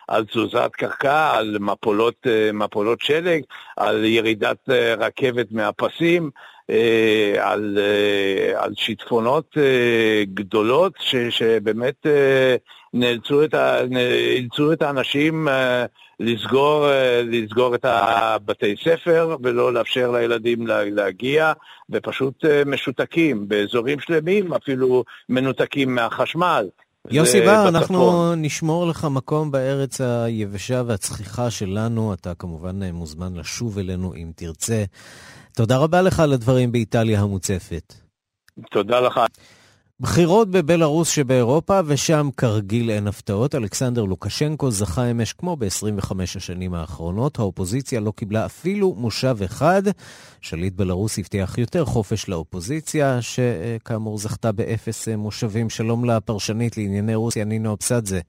על 0.08 0.24
תזוזת 0.24 0.70
קרקע, 0.72 1.30
על 1.34 1.56
מפולות, 1.60 2.26
מפולות 2.52 3.00
שלג, 3.00 3.42
על 3.76 4.04
ירידת 4.04 4.68
רכבת 4.98 5.46
מהפסים. 5.50 6.30
על, 7.38 7.78
על 8.56 8.72
שיטפונות 8.76 9.56
גדולות 10.34 10.92
ש, 11.00 11.16
שבאמת 11.16 12.06
נאלצו 12.94 13.44
את, 13.44 13.54
ה, 13.54 13.76
נאלצו 13.90 14.72
את 14.72 14.82
האנשים 14.82 15.48
אה, 15.48 15.84
לסגור, 16.20 16.88
אה, 16.88 17.22
לסגור 17.24 17.74
את 17.74 17.84
הבתי 17.84 18.74
ספר 18.84 19.36
ולא 19.42 19.72
לאפשר 19.72 20.10
לילדים 20.10 20.66
להגיע, 20.66 21.52
ופשוט 21.90 22.44
אה, 22.44 22.62
משותקים 22.66 23.48
באזורים 23.48 24.00
שלמים, 24.00 24.54
אפילו 24.54 25.04
מנותקים 25.28 25.94
מהחשמל. 25.94 26.68
יוסי 27.10 27.40
בר, 27.40 27.68
אנחנו 27.68 28.34
נשמור 28.34 28.86
לך 28.86 29.06
מקום 29.10 29.50
בארץ 29.50 30.00
היבשה 30.00 30.82
והצחיחה 30.86 31.50
שלנו. 31.50 32.14
אתה 32.14 32.34
כמובן 32.34 32.82
מוזמן 32.82 33.34
לשוב 33.34 33.78
אלינו 33.78 34.14
אם 34.14 34.30
תרצה. 34.36 34.84
תודה 35.54 35.76
רבה 35.76 36.02
לך 36.02 36.20
על 36.20 36.32
הדברים 36.32 36.72
באיטליה 36.72 37.20
המוצפת. 37.20 37.94
תודה 38.70 39.00
לך. 39.00 39.20
בחירות 40.00 40.50
בבלארוס 40.50 41.08
שבאירופה, 41.08 41.80
ושם 41.86 42.28
כרגיל 42.36 42.90
אין 42.90 43.06
הפתעות. 43.06 43.54
אלכסנדר 43.54 44.04
לוקשנקו 44.04 44.70
זכה 44.70 45.10
אמש 45.10 45.32
כמו 45.32 45.56
ב-25 45.56 46.12
השנים 46.22 46.74
האחרונות. 46.74 47.38
האופוזיציה 47.38 48.00
לא 48.00 48.10
קיבלה 48.16 48.46
אפילו 48.46 48.94
מושב 48.94 49.36
אחד. 49.44 49.82
שליט 50.40 50.74
בלארוס 50.74 51.18
הבטיח 51.18 51.58
יותר 51.58 51.84
חופש 51.84 52.28
לאופוזיציה, 52.28 53.18
שכאמור 53.22 54.18
זכתה 54.18 54.52
באפס 54.52 55.08
מושבים. 55.08 55.70
שלום 55.70 56.04
לפרשנית 56.04 56.76
לענייני 56.76 57.14
רוסיה, 57.14 57.44
נינו 57.44 57.74
אבסדזה. 57.74 58.20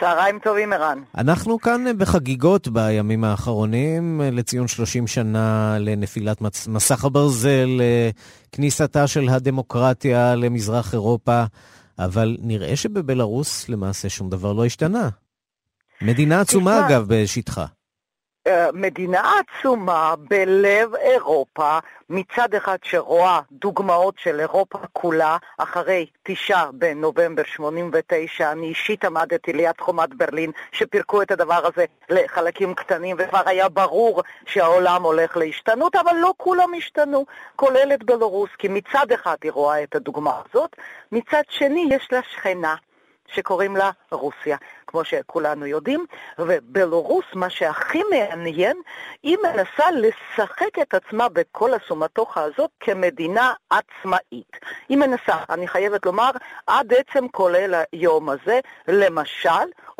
צהריים 0.00 0.38
טובים, 0.38 0.72
ערן. 0.72 0.98
אנחנו 1.18 1.60
כאן 1.60 1.84
בחגיגות 1.98 2.68
בימים 2.68 3.24
האחרונים 3.24 4.20
לציון 4.24 4.68
30 4.68 5.06
שנה 5.06 5.76
לנפילת 5.80 6.40
מסך 6.68 7.04
הברזל, 7.04 7.80
כניסתה 8.52 9.06
של 9.06 9.28
הדמוקרטיה 9.28 10.34
למזרח 10.34 10.92
אירופה, 10.92 11.44
אבל 11.98 12.36
נראה 12.40 12.76
שבבלארוס 12.76 13.68
למעשה 13.68 14.08
שום 14.08 14.30
דבר 14.30 14.52
לא 14.52 14.64
השתנה. 14.64 15.08
מדינה 16.02 16.40
עצומה, 16.40 16.86
אגב, 16.86 17.04
בשטחה. 17.08 17.66
אה, 18.46 18.68
מדינה 18.72 19.32
עצומה 19.38 20.14
בלב 20.18 20.94
אירופה, 20.94 21.78
מצד 22.10 22.54
אחד 22.54 22.76
שרואה 22.82 23.40
דוגמאות 23.52 24.14
של 24.18 24.40
אירופה 24.40 24.78
כולה, 24.92 25.36
אחרי 25.58 26.06
תשעה 26.22 26.70
בנובמבר 26.72 27.42
89, 27.44 28.52
אני 28.52 28.66
אישית 28.66 29.04
עמדתי 29.04 29.52
ליד 29.52 29.80
חומת 29.80 30.14
ברלין, 30.14 30.50
שפירקו 30.72 31.22
את 31.22 31.30
הדבר 31.30 31.66
הזה 31.66 31.84
לחלקים 32.08 32.74
קטנים, 32.74 33.16
וכבר 33.18 33.42
היה 33.46 33.68
ברור 33.68 34.22
שהעולם 34.46 35.02
הולך 35.02 35.36
להשתנות, 35.36 35.96
אבל 35.96 36.16
לא 36.20 36.34
כולם 36.36 36.74
השתנו, 36.76 37.26
כולל 37.56 37.92
את 37.94 38.02
בלרוס, 38.02 38.50
כי 38.58 38.68
מצד 38.68 39.12
אחד 39.14 39.36
היא 39.42 39.52
רואה 39.52 39.82
את 39.82 39.94
הדוגמה 39.94 40.40
הזאת, 40.48 40.76
מצד 41.12 41.42
שני 41.48 41.88
יש 41.90 42.08
לה 42.12 42.20
שכנה. 42.22 42.74
שקוראים 43.34 43.76
לה 43.76 43.90
רוסיה, 44.10 44.56
כמו 44.92 45.04
שכולנו 45.04 45.66
יודעים, 45.66 46.06
ובלרוס, 46.38 47.24
מה 47.34 47.50
שהכי 47.50 48.02
מעניין, 48.10 48.76
היא 49.22 49.36
מנסה 49.42 49.90
לשחק 49.90 50.78
את 50.82 50.94
עצמה 50.94 51.28
בכל 51.28 51.74
הסומטוחה 51.74 52.42
הזאת 52.42 52.70
כמדינה 52.80 53.52
עצמאית. 53.70 54.56
היא 54.88 54.98
מנסה, 54.98 55.36
אני 55.50 55.68
חייבת 55.68 56.06
לומר, 56.06 56.30
עד 56.66 56.92
עצם 56.94 57.28
כולל 57.28 57.82
היום 57.92 58.28
הזה, 58.28 58.60
למשל, 58.88 59.50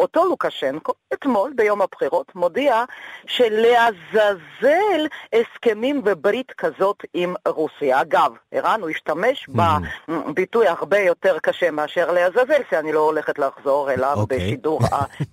אותו 0.02 0.24
לוקשנקו, 0.24 0.92
אתמול, 1.12 1.52
ביום 1.56 1.82
הבחירות, 1.82 2.34
מודיע 2.34 2.84
שלעזאזל 3.26 5.06
הסכמים 5.32 6.02
וברית 6.04 6.52
כזאת 6.52 7.02
עם 7.14 7.34
רוסיה. 7.48 8.00
אגב, 8.00 8.32
ערן, 8.52 8.80
הוא 8.80 8.90
השתמש 8.90 9.48
mm-hmm. 9.48 10.12
בביטוי 10.28 10.68
הרבה 10.68 10.98
יותר 10.98 11.38
קשה 11.38 11.70
מאשר 11.70 12.12
לעזאזל, 12.12 12.62
שאני 12.70 12.92
לא 12.92 13.00
הולכת 13.00 13.38
לחזור 13.38 13.90
אליו 13.90 14.14
okay. 14.14 14.18
אוקיי. 14.18 14.38
בשידור 14.38 14.80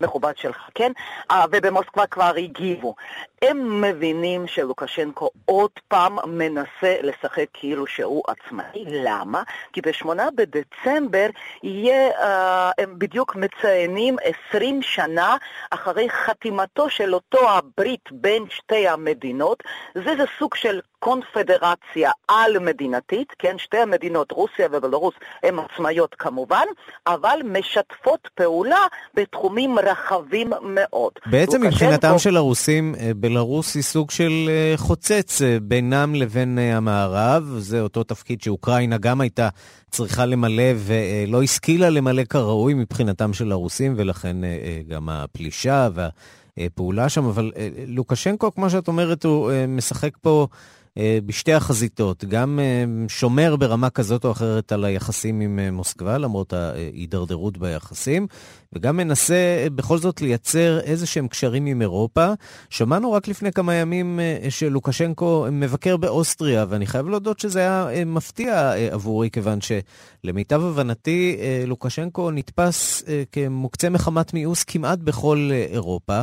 המכובד 0.02 0.38
שלך, 0.38 0.70
כן? 0.76 0.92
אה, 1.32 1.46
ובמוסקבה 1.52 2.08
כבר 2.08 2.34
הגיבו. 2.38 2.96
הם 3.42 3.82
מבינים 3.82 4.48
שלוקשנקו 4.48 5.30
עוד 5.46 5.72
פעם 5.88 6.18
מנסה 6.28 6.96
לשחק 7.02 7.46
כאילו 7.54 7.88
שהוא 7.88 8.24
עצמאי. 8.28 8.86
למה? 8.86 9.44
כי 9.74 9.82
בשמונה 9.82 10.30
בדצמבר 10.36 11.28
יהיה, 11.64 12.10
uh, 12.10 12.74
הם 12.78 13.00
בדיוק 13.00 13.36
מציינים 13.36 14.16
20 14.50 14.82
שנה 14.82 15.38
אחרי 15.72 16.10
חתימתו 16.10 16.90
של 16.90 17.14
אותו 17.14 17.50
הברית 17.50 18.12
בין 18.12 18.44
שתי 18.50 18.88
המדינות. 18.88 19.64
זה 19.96 20.16
זה 20.18 20.24
סוג 20.40 20.56
של 20.56 20.80
קונפדרציה 21.00 22.12
על-מדינתית, 22.28 23.34
כן, 23.40 23.56
שתי 23.58 23.78
המדינות, 23.78 24.32
רוסיה 24.32 24.68
ובלרוס, 24.72 25.14
הן 25.44 25.60
עצמאיות 25.60 26.16
כמובן, 26.20 26.66
אבל 27.08 27.40
משתפות 27.46 28.28
פעולה 28.36 28.86
בתחומים 29.14 29.80
רחבים 29.80 30.50
מאוד. 30.64 31.14
בעצם 31.26 31.62
מבחינתם 31.62 32.12
פה... 32.14 32.20
של 32.20 32.38
הרוסים, 32.38 32.96
אה, 33.00 33.12
בלרוס 33.16 33.76
היא 33.76 33.84
סוג 33.84 34.12
של 34.12 34.50
אה, 34.50 34.74
חוצץ 34.78 35.42
אה, 35.42 35.58
בינם 35.62 36.16
לבין 36.16 36.58
המערב, 36.58 37.44
זה 37.58 37.82
אותו 37.82 38.04
תפקיד 38.04 38.42
שאוקראינה 38.42 38.98
גם 38.98 39.22
הייתה 39.22 39.50
צריכה 39.92 40.26
למלא 40.26 40.74
ולא 40.76 41.44
השכילה 41.44 41.90
למלא 41.90 42.24
כראוי 42.24 42.74
מבחינתם 42.74 43.34
של 43.34 43.52
הרוסים, 43.52 43.94
ולכן 43.98 44.38
גם 44.88 45.10
הפלישה 45.10 45.90
והפעולה 46.58 47.10
שם, 47.10 47.26
אבל 47.26 47.52
לוקשנקו, 47.88 48.54
כמו 48.54 48.70
שאת 48.70 48.88
אומרת, 48.88 49.26
הוא 49.26 49.52
משחק 49.68 50.18
פה... 50.22 50.48
אה, 51.00 51.20
בשתי 51.26 51.54
החזיתות, 51.54 52.26
גם 52.26 52.60
אה, 52.60 52.84
שומר 53.08 53.56
ברמה 53.56 53.90
כזאת 53.90 54.26
או 54.26 54.32
אחרת 54.32 54.72
על 54.72 54.86
היחסים 54.86 55.42
עם 55.42 55.60
אה, 55.60 55.72
מוסקבה, 55.72 56.18
למרות 56.18 56.54
ההידרדרות 56.54 57.58
ביחסים, 57.58 58.28
וגם 58.74 58.98
מנסה 58.98 59.68
בכל 59.76 59.98
זאת 59.98 60.22
לייצר 60.22 60.80
איזה 60.80 61.06
שהם 61.06 61.28
קשרים 61.28 61.66
עם 61.66 61.82
אירופה. 61.82 62.34
שמענו 62.70 63.12
רק 63.12 63.28
לפני 63.28 63.52
כמה 63.52 63.76
ימים 63.76 64.20
שלוקשנקו 64.50 65.46
מבקר 65.52 65.98
באוסטריה, 65.98 66.66
ואני 66.70 66.88
חייב 66.88 67.08
להודות 67.08 67.40
שזה 67.40 67.60
היה 67.60 68.06
מפתיע 68.06 68.72
עבורי, 68.92 69.30
כיוון 69.30 69.60
שלמיטב 69.62 70.64
הבנתי, 70.64 71.38
לוקשנקו 71.68 72.32
נתפס 72.32 73.04
כמוקצה 73.32 73.90
מחמת 73.90 74.34
מיאוס 74.34 74.64
כמעט 74.64 75.00
בכל 75.00 75.50
אירופה. 75.72 76.22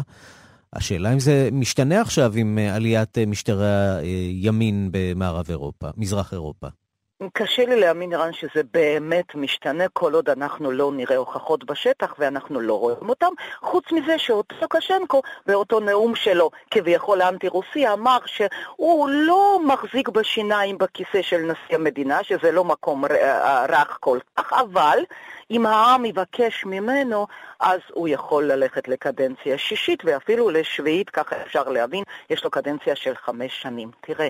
השאלה 0.73 1.13
אם 1.13 1.21
זה 1.21 1.49
משתנה 1.53 2.01
עכשיו 2.01 2.33
עם 2.37 2.59
אה, 2.59 2.75
עליית 2.75 3.19
אה, 3.19 3.27
משטרי 3.27 3.67
הימין 4.03 4.89
במערב 4.93 5.47
אירופה, 5.49 5.87
מזרח 5.97 6.33
אירופה. 6.33 6.67
קשה 7.33 7.65
לי 7.67 7.81
להאמין, 7.81 8.15
רן, 8.15 8.33
שזה 8.33 8.63
באמת 8.73 9.35
משתנה 9.35 9.85
כל 9.93 10.15
עוד 10.15 10.29
אנחנו 10.29 10.71
לא 10.71 10.93
נראה 10.93 11.17
הוכחות 11.17 11.65
בשטח 11.65 12.15
ואנחנו 12.19 12.61
לא 12.61 12.79
רואים 12.79 13.09
אותם. 13.09 13.33
חוץ 13.61 13.93
מזה 13.93 14.19
שאותו 14.19 14.69
קשנקו, 14.71 15.23
באותו 15.47 15.81
נאום 15.81 16.15
שלו, 16.15 16.51
כביכול 16.71 17.21
האנטי-רוסי, 17.21 17.89
אמר 17.89 18.19
שהוא 18.27 19.09
לא 19.09 19.61
מחזיק 19.67 20.09
בשיניים 20.09 20.79
בכיסא 20.79 21.23
של 21.23 21.37
נשיא 21.37 21.75
המדינה, 21.75 22.25
שזה 22.25 22.53
לא 22.53 22.65
מקום 22.65 23.05
רך 23.69 23.97
כל 24.01 24.19
כך, 24.37 24.53
אבל 24.53 24.99
אם 25.51 25.67
העם 25.67 26.05
יבקש 26.05 26.65
ממנו, 26.65 27.27
אז 27.61 27.81
הוא 27.93 28.09
יכול 28.09 28.45
ללכת 28.45 28.89
לקדנציה 28.89 29.59
שישית 29.59 30.03
ואפילו 30.05 30.51
לשביעית, 30.51 31.11
ככה 31.11 31.37
אפשר 31.43 31.69
להבין, 31.69 32.03
יש 32.31 32.45
לו 32.45 32.51
קדנציה 32.51 32.97
של 32.97 33.15
חמש 33.15 33.63
שנים. 33.63 33.91
תראה, 34.01 34.29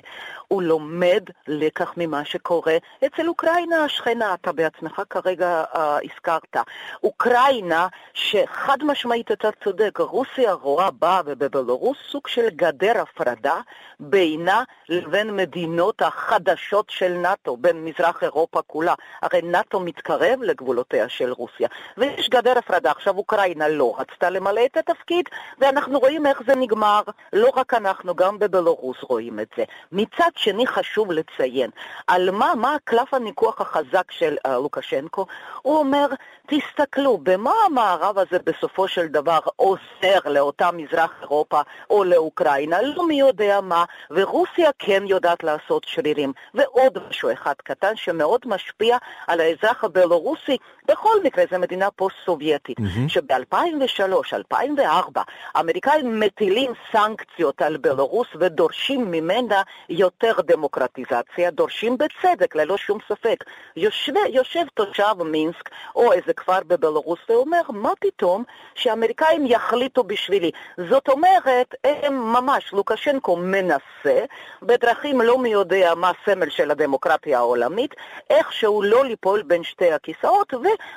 הוא 0.49 0.63
לומד 0.63 1.25
לקח 1.49 1.95
ממה 1.97 2.25
שקורה 2.25 2.77
אצל 3.07 3.29
אוקראינה 3.29 3.85
השכנה, 3.85 4.35
אתה 4.35 4.53
בעצמך 4.53 5.03
כרגע 5.11 5.65
uh, 5.73 5.79
הזכרת. 5.79 6.57
אוקראינה, 7.03 7.87
שחד 8.15 8.79
משמעית 8.83 9.33
אתה 9.33 9.49
צודק, 9.65 9.99
רוסיה 9.99 10.53
רואה 10.53 10.91
בה 10.91 11.21
ובבלרוס 11.27 11.99
סוג 12.11 12.29
של 12.29 12.49
גדר 12.51 13.01
הפרדה 13.01 13.61
בינה 14.01 14.63
לבין 14.89 15.37
מדינות 15.37 16.03
החדשות 16.03 16.91
של 16.91 17.13
נאט"ו, 17.13 17.57
בין 17.57 17.85
מזרח 17.85 18.23
אירופה 18.23 18.63
כולה. 18.63 18.95
הרי 19.23 19.43
נאט"ו 19.43 19.81
מתקרב 19.81 20.43
לגבולותיה 20.43 21.06
של 21.09 21.33
רוסיה, 21.33 21.69
ויש 21.97 22.29
גדר 22.29 22.59
הפרדה. 22.59 22.91
עכשיו 22.91 23.17
אוקראינה 23.17 23.69
לא 23.69 23.95
רצתה 23.99 24.31
למלא 24.31 24.61
את 24.67 24.77
התפקיד, 24.77 25.29
ואנחנו 25.59 25.99
רואים 25.99 26.27
איך 26.27 26.43
זה 26.47 26.55
נגמר. 26.55 27.03
לא 27.33 27.51
רק 27.57 27.75
אנחנו, 27.75 28.15
גם 28.15 28.39
בבלרוס 28.39 28.97
רואים 29.03 29.41
את 29.41 29.49
זה. 29.57 29.65
מצד 29.93 30.31
שני 30.37 30.67
חשוב 30.67 31.13
לציין, 31.13 31.71
על 32.07 32.31
מה, 32.31 32.53
מה 32.55 32.75
הקלף 32.75 33.15
הניגוח 33.15 33.61
החזק 33.61 34.11
של 34.11 34.37
uh, 34.47 34.51
לוקשנקו? 34.51 35.27
הוא 35.63 35.79
אומר, 35.79 36.07
תסתכלו, 36.47 37.19
במה 37.23 37.53
המערב 37.67 38.19
הזה 38.19 38.39
בסופו 38.45 38.89
של 38.89 39.07
דבר 39.07 39.39
עוזר 39.57 40.19
לאותה 40.25 40.71
מזרח 40.73 41.11
אירופה 41.21 41.61
או 41.91 42.05
לאוקראינה? 42.05 42.83
לא 42.83 43.07
מי 43.07 43.21
יודע 43.21 43.61
מה, 43.61 43.85
ורוסיה 44.11 44.71
כן 44.79 45.03
יודעת 45.07 45.45
לעשות 45.45 45.85
שרירים. 45.85 46.33
ועוד 46.55 46.99
משהו 47.09 47.33
אחד 47.33 47.55
קטן 47.65 47.97
שמאוד 47.97 48.41
משפיע 48.45 48.97
על 49.27 49.41
האזרח 49.41 49.85
הבלורוסי, 49.85 50.57
בכל 50.97 51.23
מקרה 51.25 51.45
זו 51.51 51.59
מדינה 51.59 51.91
פוסט-סובייטית, 51.91 52.81
mm-hmm. 52.81 53.09
שב-2003, 53.09 54.03
2004, 54.35 55.23
האמריקאים 55.55 56.21
מטילים 56.21 56.73
סנקציות 56.93 57.63
על 57.63 57.77
בלרוס 57.77 58.29
ודורשים 58.41 59.11
ממנה 59.11 59.63
יותר 59.89 60.33
דמוקרטיזציה, 60.47 61.51
דורשים 61.51 61.97
בצדק, 61.99 62.57
ללא 62.57 62.77
שום 62.77 62.99
ספק. 63.09 63.45
יושב, 63.77 64.13
יושב 64.29 64.65
תושב 64.75 65.23
מינסק 65.25 65.71
או 65.97 66.13
איזה 66.13 66.33
כפר 66.33 66.59
בבלרוס 66.67 67.19
ואומר, 67.29 67.63
מה 67.69 67.93
פתאום 68.01 68.45
שהאמריקאים 68.75 69.47
יחליטו 69.47 70.05
בשבילי? 70.05 70.51
זאת 70.91 71.09
אומרת, 71.09 71.75
הם 71.85 72.33
ממש, 72.33 72.73
לוקשנקו 72.73 73.37
מנסה, 73.37 74.25
בדרכים 74.63 75.21
לא 75.21 75.39
מי 75.39 75.49
יודע 75.49 75.95
מה 75.95 76.11
הסמל 76.11 76.51
של 76.51 76.71
הדמוקרטיה 76.71 77.39
העולמית, 77.39 77.95
איכשהו 78.31 78.83
לא 78.83 79.05
ליפול 79.05 79.43
בין 79.43 79.65
שתי 79.65 79.93
הכיסאות, 79.93 80.55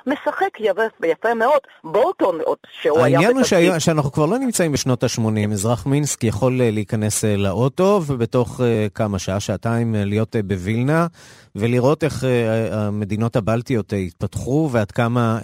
ומשחק 0.07 0.59
יפה, 0.59 0.81
יפה 1.07 1.33
מאוד. 1.33 1.59
בולטון, 1.83 2.39
שהוא 2.81 2.99
היה... 2.99 3.17
העניין 3.17 3.37
הוא 3.37 3.43
שהיום, 3.43 3.79
שאנחנו 3.79 4.11
כבר 4.11 4.25
לא 4.25 4.37
נמצאים 4.37 4.71
בשנות 4.71 5.03
ה-80, 5.03 5.53
אזרח 5.53 5.85
מינסק 5.85 6.23
יכול 6.23 6.61
אה, 6.61 6.71
להיכנס 6.71 7.25
אה, 7.25 7.37
לאוטו, 7.37 8.01
ובתוך 8.07 8.59
uh, 8.59 8.63
כמה 8.95 9.19
שעה, 9.19 9.39
שעתיים 9.39 9.95
להיות 9.97 10.35
בווילנה, 10.45 11.07
ולראות 11.55 12.03
איך 12.03 12.23
המדינות 12.71 13.35
הבלטיות 13.35 13.93
התפתחו, 14.07 14.69
ועד 14.71 14.91
כמה 14.91 15.39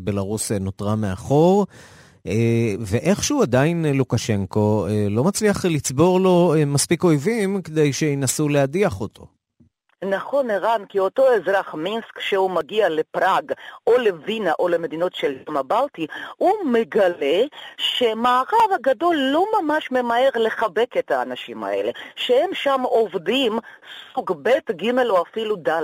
בלרוס 0.00 0.52
נותרה 0.52 0.96
מאחור. 0.96 1.66
ואיכשהו 2.80 3.42
עדיין 3.42 3.86
לוקשנקו 3.94 4.86
לא 5.10 5.24
מצליח 5.24 5.64
לצבור 5.64 6.20
לו 6.20 6.54
מספיק 6.66 7.04
אויבים 7.04 7.62
כדי 7.62 7.92
שינסו 7.92 8.48
להדיח 8.48 9.00
אותו. 9.00 9.26
נכון, 10.04 10.50
ערן, 10.50 10.84
כי 10.88 10.98
אותו 10.98 11.34
אזרח 11.34 11.74
מינסק, 11.74 12.16
כשהוא 12.16 12.50
מגיע 12.50 12.88
לפראג, 12.88 13.52
או 13.86 13.98
לווינה, 13.98 14.52
או 14.58 14.68
למדינות 14.68 15.14
של 15.14 15.36
ים 15.48 15.56
הבלטי, 15.56 16.06
הוא 16.36 16.52
מגלה 16.64 17.42
שמערב 17.76 18.72
הגדול 18.74 19.16
לא 19.16 19.46
ממש 19.60 19.90
ממהר 19.90 20.30
לחבק 20.34 20.96
את 20.98 21.10
האנשים 21.10 21.64
האלה, 21.64 21.90
שהם 22.16 22.54
שם 22.54 22.80
עובדים 22.82 23.58
סוג 24.14 24.32
ב', 24.42 24.50
ג' 24.70 24.98
או 24.98 25.22
אפילו 25.22 25.56
ד'. 25.56 25.80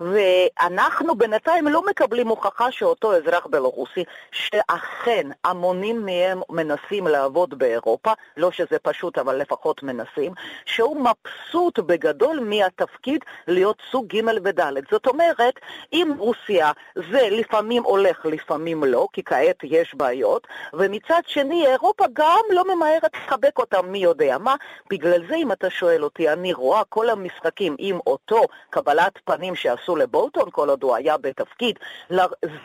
ואנחנו 0.00 1.14
בינתיים 1.14 1.68
לא 1.68 1.86
מקבלים 1.86 2.28
הוכחה 2.28 2.72
שאותו 2.72 3.16
אזרח 3.16 3.46
בלרוסי, 3.46 4.04
שאכן 4.32 5.26
המונים 5.44 6.06
מהם 6.06 6.40
מנסים 6.50 7.06
לעבוד 7.06 7.58
באירופה, 7.58 8.12
לא 8.36 8.50
שזה 8.50 8.78
פשוט 8.82 9.18
אבל 9.18 9.36
לפחות 9.36 9.82
מנסים, 9.82 10.32
שהוא 10.64 10.96
מבסוט 10.96 11.78
בגדול 11.78 12.40
מהתפקיד 12.40 13.24
להיות 13.48 13.82
סוג 13.90 14.06
ג' 14.16 14.20
וד'. 14.44 14.60
זאת 14.90 15.06
אומרת, 15.06 15.54
אם 15.92 16.12
רוסיה 16.18 16.72
זה 16.94 17.28
לפעמים 17.30 17.82
הולך, 17.82 18.26
לפעמים 18.26 18.84
לא, 18.84 19.08
כי 19.12 19.22
כעת 19.24 19.58
יש 19.62 19.94
בעיות, 19.94 20.46
ומצד 20.74 21.22
שני 21.26 21.66
אירופה 21.66 22.04
גם 22.12 22.42
לא 22.50 22.74
ממהרת 22.74 23.10
לחבק 23.14 23.58
אותם 23.58 23.92
מי 23.92 23.98
יודע 23.98 24.38
מה, 24.38 24.54
בגלל 24.90 25.26
זה 25.28 25.34
אם 25.34 25.52
אתה 25.52 25.70
שואל 25.70 26.04
אותי, 26.04 26.28
אני 26.28 26.52
רואה 26.52 26.82
כל 26.88 27.10
המשחקים 27.10 27.76
עם 27.78 27.98
אותו 28.06 28.42
קבלת 28.70 29.18
פנים 29.24 29.54
שעשו 29.54 29.87
עשו 29.88 29.96
לבולטון 29.96 30.48
כל 30.52 30.68
עוד 30.68 30.82
הוא 30.82 30.96
היה 30.96 31.16
בתפקיד. 31.18 31.78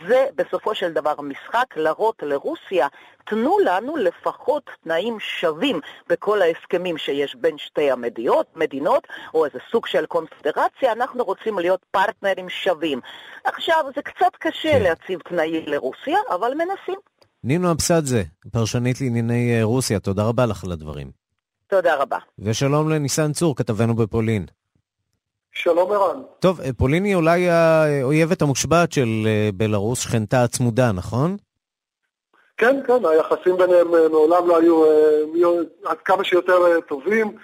זה 0.08 0.26
בסופו 0.36 0.76
של 0.76 0.94
דבר 0.94 1.22
משחק 1.22 1.66
להראות 1.76 2.16
לרוסיה, 2.22 2.88
תנו 3.26 3.60
לנו 3.60 3.98
לפחות 3.98 4.70
תנאים 4.84 5.20
שווים 5.20 5.80
בכל 6.10 6.42
ההסכמים 6.42 6.98
שיש 6.98 7.36
בין 7.36 7.58
שתי 7.58 7.92
המדינות, 7.92 8.48
מדינות, 8.56 9.08
או 9.34 9.46
איזה 9.46 9.60
סוג 9.72 9.88
של 9.88 10.06
קונפדרציה, 10.06 10.92
אנחנו 10.92 11.24
רוצים 11.24 11.60
להיות 11.60 11.86
פרטנרים 11.92 12.50
שווים. 12.50 13.00
עכשיו, 13.44 13.86
זה 13.96 14.02
קצת 14.02 14.36
קשה 14.40 14.72
כן. 14.72 14.84
להציב 14.84 15.20
תנאים 15.20 15.64
לרוסיה, 15.68 16.18
אבל 16.30 16.54
מנסים. 16.54 17.00
נינו 17.44 17.72
אבסדזה, 17.72 18.24
פרשנית 18.52 19.02
לענייני 19.02 19.58
אה, 19.60 19.64
רוסיה, 19.64 20.00
תודה 20.00 20.24
רבה 20.24 20.46
לך 20.46 20.64
על 20.64 20.72
הדברים. 20.72 21.12
תודה 21.68 21.96
רבה. 21.96 22.18
ושלום 22.40 22.90
לניסן 22.90 23.32
צור, 23.32 23.56
כתבנו 23.56 23.96
בפולין. 23.96 24.46
שלום 25.54 25.92
ערן. 25.92 26.22
טוב, 26.40 26.60
פולין 26.78 27.04
היא 27.04 27.16
אולי 27.16 27.50
האויבת 27.50 28.42
המושבעת 28.42 28.92
של 28.92 29.08
אה, 29.26 29.50
בלרוס, 29.54 30.00
שכנתה 30.00 30.44
הצמודה, 30.44 30.92
נכון? 30.92 31.38
כן, 32.58 32.80
כן, 32.88 33.06
היחסים 33.06 33.58
ביניהם 33.58 33.96
אה, 33.96 34.10
מעולם 34.10 34.48
לא 34.48 34.58
היו 34.58 34.86
אה, 34.86 35.92
עד 35.92 35.98
כמה 35.98 36.24
שיותר 36.24 36.80
טובים. 36.88 37.38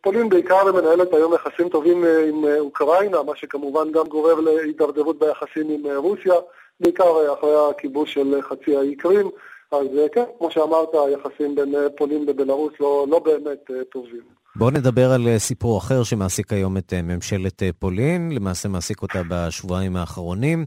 פולין 0.00 0.28
בעיקר 0.28 0.72
מנהלת 0.72 1.12
היום 1.12 1.34
יחסים 1.34 1.68
טובים 1.68 2.04
עם 2.28 2.44
אוקראינה, 2.58 3.22
מה 3.22 3.36
שכמובן 3.36 3.92
גם 3.92 4.06
גורר 4.06 4.34
להידרדרות 4.40 5.18
ביחסים 5.18 5.70
עם 5.70 5.96
רוסיה, 5.96 6.34
בעיקר 6.80 7.34
אחרי 7.34 7.54
הכיבוש 7.70 8.14
של 8.14 8.42
חצי 8.42 8.76
האי 8.76 8.96
קרים. 8.96 9.30
אז 9.72 9.86
כן, 10.12 10.24
כמו 10.38 10.50
שאמרת, 10.50 10.88
היחסים 10.94 11.54
בין 11.54 11.74
פולין 11.96 12.26
לבלרוס 12.26 12.72
לא, 12.80 13.06
לא 13.08 13.18
באמת 13.18 13.70
טובים. 13.92 14.37
בואו 14.58 14.70
נדבר 14.70 15.12
על 15.12 15.28
אה, 15.28 15.38
סיפור 15.38 15.78
אחר 15.78 16.02
שמעסיק 16.02 16.52
היום 16.52 16.76
את 16.76 16.92
אה, 16.92 17.02
ממשלת 17.02 17.62
אה, 17.62 17.70
פולין, 17.78 18.32
למעשה 18.32 18.68
מעסיק 18.68 19.02
אותה 19.02 19.22
בשבועיים 19.28 19.96
האחרונים. 19.96 20.64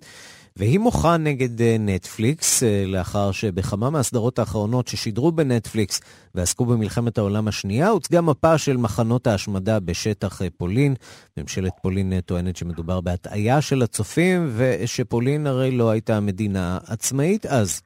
והיא 0.55 0.79
מוחה 0.79 1.17
נגד 1.17 1.61
נטפליקס, 1.79 2.63
לאחר 2.85 3.31
שבכמה 3.31 3.89
מהסדרות 3.89 4.39
האחרונות 4.39 4.87
ששידרו 4.87 5.31
בנטפליקס 5.31 6.01
ועסקו 6.35 6.65
במלחמת 6.65 7.17
העולם 7.17 7.47
השנייה, 7.47 7.89
הוצגה 7.89 8.21
מפה 8.21 8.57
של 8.57 8.77
מחנות 8.77 9.27
ההשמדה 9.27 9.79
בשטח 9.79 10.41
פולין. 10.57 10.95
ממשלת 11.37 11.73
פולין 11.81 12.19
טוענת 12.19 12.55
שמדובר 12.55 13.01
בהטעיה 13.01 13.61
של 13.61 13.81
הצופים, 13.81 14.51
ושפולין 14.55 15.47
הרי 15.47 15.71
לא 15.71 15.89
הייתה 15.89 16.19
מדינה 16.19 16.77
עצמאית 16.87 17.45
אז. 17.45 17.81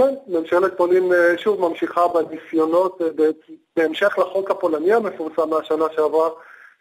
כן, 0.00 0.14
ממשלת 0.26 0.76
פולין 0.76 1.12
אה, 1.12 1.38
שוב 1.38 1.60
ממשיכה 1.60 2.08
בניסיונות, 2.08 3.02
אה, 3.02 3.06
בהמשך 3.76 4.18
לחוק 4.18 4.50
הפולני 4.50 4.92
המפורסם 4.92 5.50
מהשנה 5.50 5.84
שעברה, 5.96 6.28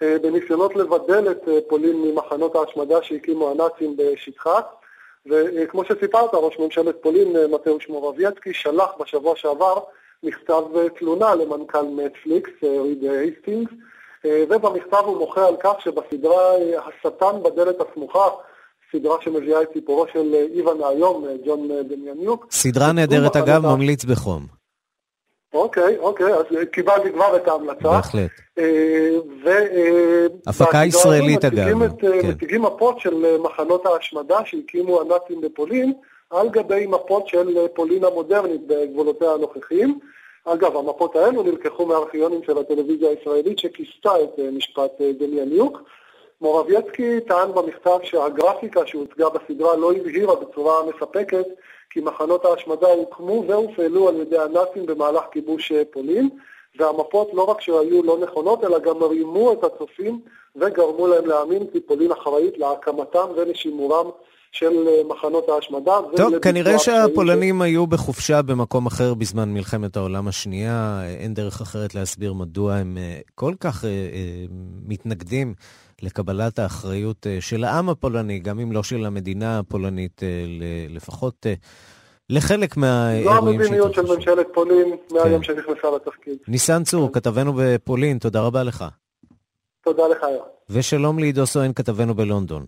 אה, 0.02 0.16
בניסיונות 0.22 0.76
לבדל 0.76 1.32
את 1.32 1.50
פולין 1.68 2.02
ממחנות 2.02 2.56
ההשמדה 2.56 3.04
שהקימו 3.04 3.52
הנאצים 3.52 3.98
בשטחה. 3.98 4.60
וכמו 5.26 5.86
שסיפרת, 5.86 6.30
ראש 6.34 6.60
ממשלת 6.60 6.96
פולין, 7.02 7.36
מתאוש 7.52 7.90
מורבייצקי, 7.90 8.54
שלח 8.54 8.90
בשבוע 9.00 9.36
שעבר 9.36 9.80
מכתב 10.24 10.64
תלונה 11.00 11.36
למנכ"ל 11.36 11.84
נטפליקס, 11.96 12.52
ריד 12.64 13.04
הייסטינגס, 13.04 13.72
ובמכתב 14.26 15.04
הוא 15.06 15.18
מוחה 15.18 15.48
על 15.48 15.56
כך 15.60 15.82
שבסדרה 15.82 16.54
השטן 16.88 17.44
בדלת 17.44 17.76
הסמוכה, 17.82 18.30
סדרה 18.92 19.16
שמביאה 19.22 19.62
את 19.62 19.68
סיפורו 19.74 20.06
של 20.14 20.34
אה, 20.36 20.46
איוון 20.54 20.78
היום, 20.90 21.26
אה, 21.26 21.34
ג'ון 21.46 21.72
אה, 21.72 21.84
דמיאניוק. 21.84 22.48
סדרה 22.52 22.92
נהדרת 22.92 23.36
אגב, 23.36 23.66
ממליץ 23.66 24.06
בחום. 24.06 24.46
אוקיי, 25.54 25.98
אוקיי, 25.98 26.34
אז 26.34 26.46
קיבלתי 26.72 27.12
כבר 27.12 27.36
את 27.36 27.48
ההמלצה. 27.48 27.90
בהחלט. 27.90 28.32
הפקה 30.48 30.86
ישראלית 30.86 31.46
אגב. 31.46 31.66
כן. 31.66 31.78
מציגים 32.30 32.62
מפות 32.62 33.00
של 33.00 33.38
מחנות 33.38 33.86
ההשמדה 33.86 34.38
שהקימו 34.46 35.02
הנאצים 35.02 35.42
בפולין, 35.42 35.94
על 36.30 36.50
גבי 36.50 36.86
מפות 36.88 37.28
של 37.28 37.68
פולין 37.76 38.04
המודרנית 38.04 38.62
בגבולותיה 38.68 39.32
הנוכחיים. 39.32 40.00
אגב, 40.46 40.78
המפות 40.78 41.16
האלו 41.16 41.44
נלקחו 41.44 41.86
מארכיונים 41.86 42.42
של 42.46 42.58
הטלוויזיה 42.58 43.10
הישראלית 43.10 43.60
שכיסתה 43.60 44.12
את 44.24 44.40
משפט 44.54 45.02
דמיאניוק. 45.20 45.82
מורבייצקי 46.42 47.20
טען 47.28 47.52
במכתב 47.56 47.98
שהגרפיקה 48.04 48.82
שהוצגה 48.86 49.26
בסדרה 49.30 49.76
לא 49.76 49.92
הבהירה 49.92 50.36
בצורה 50.36 50.74
מספקת 50.86 51.46
כי 51.90 52.00
מחנות 52.02 52.46
ההשמדה 52.46 52.88
הוקמו 52.88 53.44
והופעלו 53.48 54.10
על 54.10 54.16
ידי 54.16 54.38
הנאצים 54.38 54.86
במהלך 54.86 55.24
כיבוש 55.32 55.72
פולין, 55.92 56.30
והמפות 56.80 57.30
לא 57.34 57.44
רק 57.44 57.62
שהיו 57.62 58.04
לא 58.04 58.18
נכונות, 58.24 58.64
אלא 58.64 58.80
גם 58.80 59.04
רימו 59.04 59.54
את 59.54 59.64
הצופים 59.64 60.20
וגרמו 60.56 61.08
להם 61.08 61.26
להאמין 61.26 61.68
כי 61.72 61.80
פולין 61.80 62.12
אחראית 62.12 62.58
להקמתם 62.58 63.26
ולשימורם 63.36 64.10
של 64.52 64.88
מחנות 65.08 65.50
ההשמדה. 65.50 66.00
טוב, 66.16 66.40
כנראה 66.40 66.80
שהפולנים 66.80 67.60
ש... 67.60 67.64
היו 67.64 67.88
בחופשה 67.88 68.42
במקום 68.42 68.86
אחר 68.86 69.14
בזמן 69.14 69.54
מלחמת 69.54 69.98
העולם 69.98 70.28
השנייה. 70.28 71.02
אין 71.20 71.34
דרך 71.34 71.62
אחרת 71.62 71.96
להסביר 71.96 72.34
מדוע 72.34 72.74
הם 72.74 72.98
אה, 72.98 73.20
כל 73.36 73.54
כך 73.60 73.86
אה, 73.86 73.90
אה, 73.90 74.46
מתנגדים 74.88 75.54
לקבלת 76.04 76.60
האחריות 76.60 77.28
של 77.40 77.64
העם 77.64 77.90
הפולני, 77.90 78.40
גם 78.40 78.60
אם 78.60 78.72
לא 78.72 78.84
של 78.84 79.06
המדינה 79.06 79.60
הפולנית, 79.60 80.22
לפחות 80.90 81.46
לחלק 82.30 82.78
מהאירועים 82.78 83.64
שהתרחשו. 83.64 83.78
זו 83.78 83.86
המדיניות 83.86 83.94
של 83.94 84.16
ממשלת 84.16 84.48
פולין 84.54 84.96
מהיום 85.12 85.42
כן. 85.42 85.44
שנכנסה 85.44 85.88
לתפקיד. 85.96 86.38
ניסן 86.48 86.84
צור, 86.84 87.08
כן. 87.08 87.14
כתבנו 87.14 87.54
בפולין, 87.58 88.18
תודה 88.18 88.42
רבה 88.42 88.64
לך. 88.64 88.86
תודה 89.84 90.08
לך, 90.08 90.22
יואב. 90.22 90.48
ושלום 90.70 91.20
לעידו 91.20 91.46
סואן, 91.46 91.74
כתבנו 91.74 92.16
בלונדון. 92.16 92.66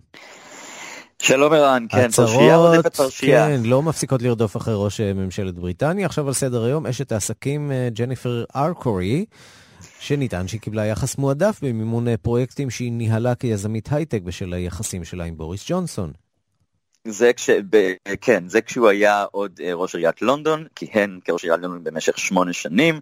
שלום 1.22 1.52
ערן, 1.52 1.86
כן, 1.88 2.10
פרשייה 2.10 2.56
רודפת 2.56 2.96
פרשייה. 2.96 3.46
כן, 3.46 3.60
לא 3.64 3.82
מפסיקות 3.82 4.22
לרדוף 4.22 4.56
אחרי 4.56 4.74
ראש 4.76 5.00
ממשלת 5.00 5.54
בריטניה. 5.54 6.06
עכשיו 6.06 6.26
על 6.26 6.32
סדר 6.32 6.64
היום 6.64 6.86
אשת 6.86 7.12
העסקים 7.12 7.72
אה, 7.72 7.88
ג'ניפר 7.92 8.44
ארקורי, 8.56 9.24
שנטען 10.00 10.48
שהיא 10.48 10.60
קיבלה 10.60 10.86
יחס 10.86 11.18
מועדף 11.18 11.58
במימון 11.62 12.08
אה, 12.08 12.16
פרויקטים 12.16 12.70
שהיא 12.70 12.92
ניהלה 12.92 13.34
כיזמית 13.34 13.92
הייטק 13.92 14.22
בשל 14.22 14.52
היחסים 14.52 15.04
שלה 15.04 15.24
עם 15.24 15.36
בוריס 15.36 15.64
ג'ונסון. 15.68 16.12
זה 17.04 17.32
כש... 17.32 17.50
ב... 17.50 17.92
כן, 18.20 18.48
זה 18.48 18.60
כשהוא 18.60 18.88
היה 18.88 19.24
עוד 19.30 19.60
אה, 19.64 19.74
ראש 19.74 19.94
עיריית 19.94 20.22
לונדון, 20.22 20.66
כיהן 20.74 21.18
כראש 21.24 21.44
עיריית 21.44 21.62
לונדון 21.62 21.84
במשך 21.84 22.18
שמונה 22.18 22.52
שנים. 22.52 23.00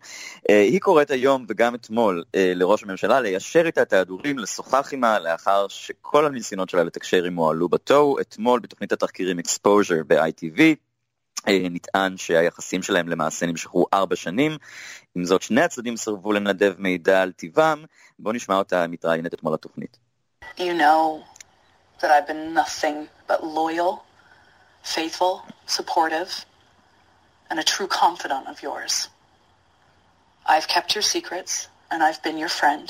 אה, 0.51 0.61
היא 0.61 0.81
קוראת 0.81 1.11
היום 1.11 1.47
וגם 1.49 1.75
אתמול 1.75 2.25
לראש 2.35 2.83
הממשלה 2.83 3.21
ליישר 3.21 3.67
איתה 3.67 3.83
את 3.83 3.93
ההדורים, 3.93 4.39
לשוחח 4.39 4.89
עימה 4.91 5.19
לאחר 5.19 5.67
שכל 5.69 6.27
הניסיונות 6.27 6.69
שלה 6.69 6.85
לתקשר 6.85 7.25
עמו 7.25 7.51
עלו 7.51 7.69
בתוהו. 7.69 8.21
אתמול 8.21 8.61
בתוכנית 8.61 8.93
התחקירים 8.93 9.39
Exposure 9.39 10.05
ב-ITV 10.07 10.61
נטען 11.49 12.17
שהיחסים 12.17 12.83
שלהם 12.83 13.09
למעשה 13.09 13.47
נמשכו 13.47 13.87
ארבע 13.95 14.17
שנים. 14.17 14.59
עם 15.15 15.25
זאת, 15.25 15.43
שני 15.43 15.63
הצדדים 15.63 15.97
סרבו 15.97 16.33
לנדב 16.33 16.75
מידע 16.79 17.23
על 17.23 17.33
טיבם. 17.33 17.85
בואו 18.19 18.35
נשמע 18.35 18.57
אותה 18.57 18.87
מתראיינת 18.87 19.35
אתמול 19.35 19.55
לתוכנית. 19.55 19.99
You 20.59 20.75
know 20.75 21.23
that 22.01 22.11
I've 22.11 22.27
been 22.27 22.55
nothing 22.55 23.09
but 23.29 23.41
loyal, 23.43 23.93
faithful, 24.83 25.35
supportive, 25.67 26.31
and 27.51 27.59
a 27.59 27.63
true 27.63 27.87
confidant 27.87 28.47
of 28.49 28.63
yours. 28.63 29.09
I've 30.47 30.69
kept 30.69 30.95
your 30.95 31.03
secrets, 31.03 31.69
and 31.91 32.03
I've 32.03 32.23
been 32.23 32.39
your 32.39 32.49
friend. 32.61 32.89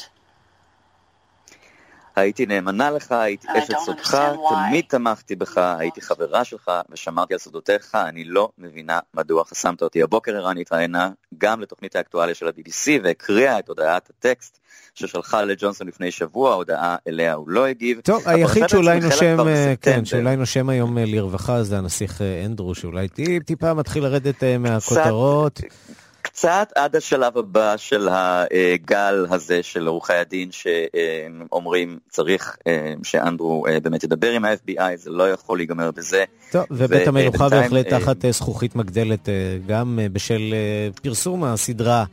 הייתי 2.17 2.47
נאמנה 2.47 2.91
לך, 2.91 3.13
הייתי 3.13 3.49
אשת 3.59 3.75
סודך, 3.85 4.21
תמיד 4.49 4.85
תמכתי 4.89 5.37
בך, 5.37 5.59
הייתי 5.59 6.01
חברה 6.01 6.45
שלך 6.45 6.71
ושמרתי 6.91 7.35
על 7.35 7.39
סודותיך, 7.39 7.95
אני 7.95 8.25
לא 8.25 8.49
מבינה 8.59 8.99
מדוע 9.15 9.45
חסמת 9.45 9.83
אותי. 9.83 10.03
הבוקר 10.03 10.37
ערן 10.37 10.59
התראיינה 10.59 11.11
גם 11.39 11.61
לתוכנית 11.61 11.97
האקטואליה 11.97 12.35
של 12.35 12.47
ה-BBC 12.47 12.89
והקריאה 13.03 13.59
את 13.59 13.69
הודעת 13.69 14.11
הטקסט 14.11 14.59
ששלחה 14.95 15.43
לג'ונסון 15.45 15.87
לפני 15.87 16.11
שבוע, 16.11 16.55
הודעה 16.55 16.97
אליה 17.09 17.35
הוא 17.35 17.49
לא 17.49 17.67
הגיב. 17.67 18.01
טוב, 18.01 18.23
היחיד 18.27 18.69
שאולי 18.69 19.01
נושם, 19.01 19.37
כן, 19.81 20.05
שאולי 20.05 20.37
נושם 20.37 20.69
היום 20.69 20.99
אה, 20.99 21.05
לרווחה 21.07 21.63
זה 21.63 21.79
הנסיך 21.79 22.23
אה, 22.23 22.43
אנדרו, 22.47 22.75
שאולי 22.75 23.09
טיפה 23.47 23.75
מתחיל 23.75 24.03
לרדת 24.03 24.45
אה, 24.45 24.59
מהכותרות. 24.59 25.55
קצת 25.55 25.67
עד 26.75 26.97
השלב 26.97 27.39
הבא 27.39 27.77
של 27.77 28.09
הגל 28.11 29.27
הזה 29.31 29.63
של 29.63 29.87
עורכי 29.87 30.15
הדין 30.15 30.49
שאומרים 30.53 31.99
צריך 32.09 32.57
שאנדרו 33.03 33.65
באמת 33.83 34.05
ידבר 34.05 34.31
עם 34.31 34.45
ה-FBI, 34.45 34.97
זה 34.97 35.11
לא 35.11 35.31
יכול 35.31 35.59
להיגמר 35.59 35.91
בזה. 35.91 36.25
טוב, 36.53 36.65
ובית 36.71 37.09
המלוכה 37.09 37.49
בהחלט 37.49 37.89
תחת 37.89 38.17
זכוכית 38.31 38.77
מגדלת 38.77 39.29
גם 39.67 39.99
בשל 40.13 40.55
פרסום 41.03 41.45
הסדרה. 41.45 42.05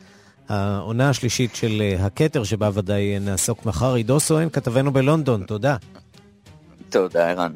העונה 0.49 1.09
השלישית 1.09 1.55
של 1.55 1.81
הכתר, 1.99 2.43
שבה 2.43 2.69
ודאי 2.73 3.19
נעסוק 3.19 3.65
מחר. 3.65 3.93
עידו 3.93 4.19
סואן, 4.19 4.49
כתבנו 4.49 4.91
בלונדון, 4.91 5.43
תודה. 5.43 5.75
תודה, 6.89 7.29
ערן. 7.29 7.51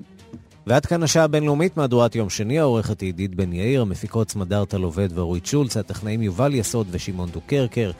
ועד 0.67 0.85
כאן 0.85 1.03
השעה 1.03 1.23
הבינלאומית, 1.23 1.77
מהדורת 1.77 2.15
יום 2.15 2.29
שני, 2.29 2.59
העורכת 2.59 3.01
עידית 3.01 3.35
בן 3.35 3.53
יאיר, 3.53 3.81
המפיקות 3.81 4.29
סמדארטה 4.29 4.77
לובד 4.77 5.09
ואורית 5.17 5.45
שולץ, 5.45 5.77
הטכנאים 5.77 6.21
יובל 6.21 6.55
יסוד 6.55 6.87
ושמעון 6.91 7.29
דוקרקר. 7.29 7.91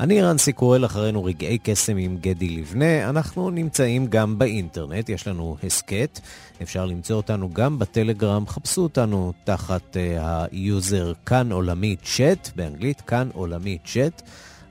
אני 0.00 0.22
רנסי 0.22 0.52
קורל, 0.52 0.84
אחרינו 0.84 1.24
רגעי 1.24 1.58
קסם 1.58 1.96
עם 1.96 2.16
גדי 2.20 2.48
לבנה. 2.48 3.08
אנחנו 3.08 3.50
נמצאים 3.50 4.06
גם 4.06 4.38
באינטרנט, 4.38 5.08
יש 5.08 5.28
לנו 5.28 5.56
הסכת. 5.64 6.20
אפשר 6.62 6.86
למצוא 6.86 7.16
אותנו 7.16 7.50
גם 7.52 7.78
בטלגרם, 7.78 8.46
חפשו 8.46 8.82
אותנו 8.82 9.32
תחת 9.44 9.96
אה, 9.96 9.98
ה 10.52 10.64
user 10.64 11.12
כאן 11.26 11.52
עולמי 11.52 11.96
צ'אט, 12.16 12.50
באנגלית 12.56 13.00
כאן 13.00 13.28
עולמי 13.32 13.78
צ'אט. 13.84 14.22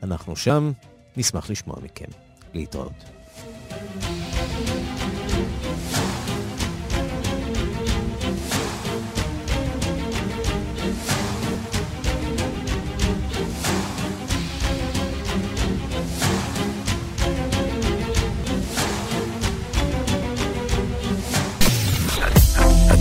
אנחנו 0.03 0.35
שם, 0.35 0.71
נשמח 1.17 1.49
לשמוע 1.49 1.75
מכם. 1.83 2.11
להתראות. 2.53 3.05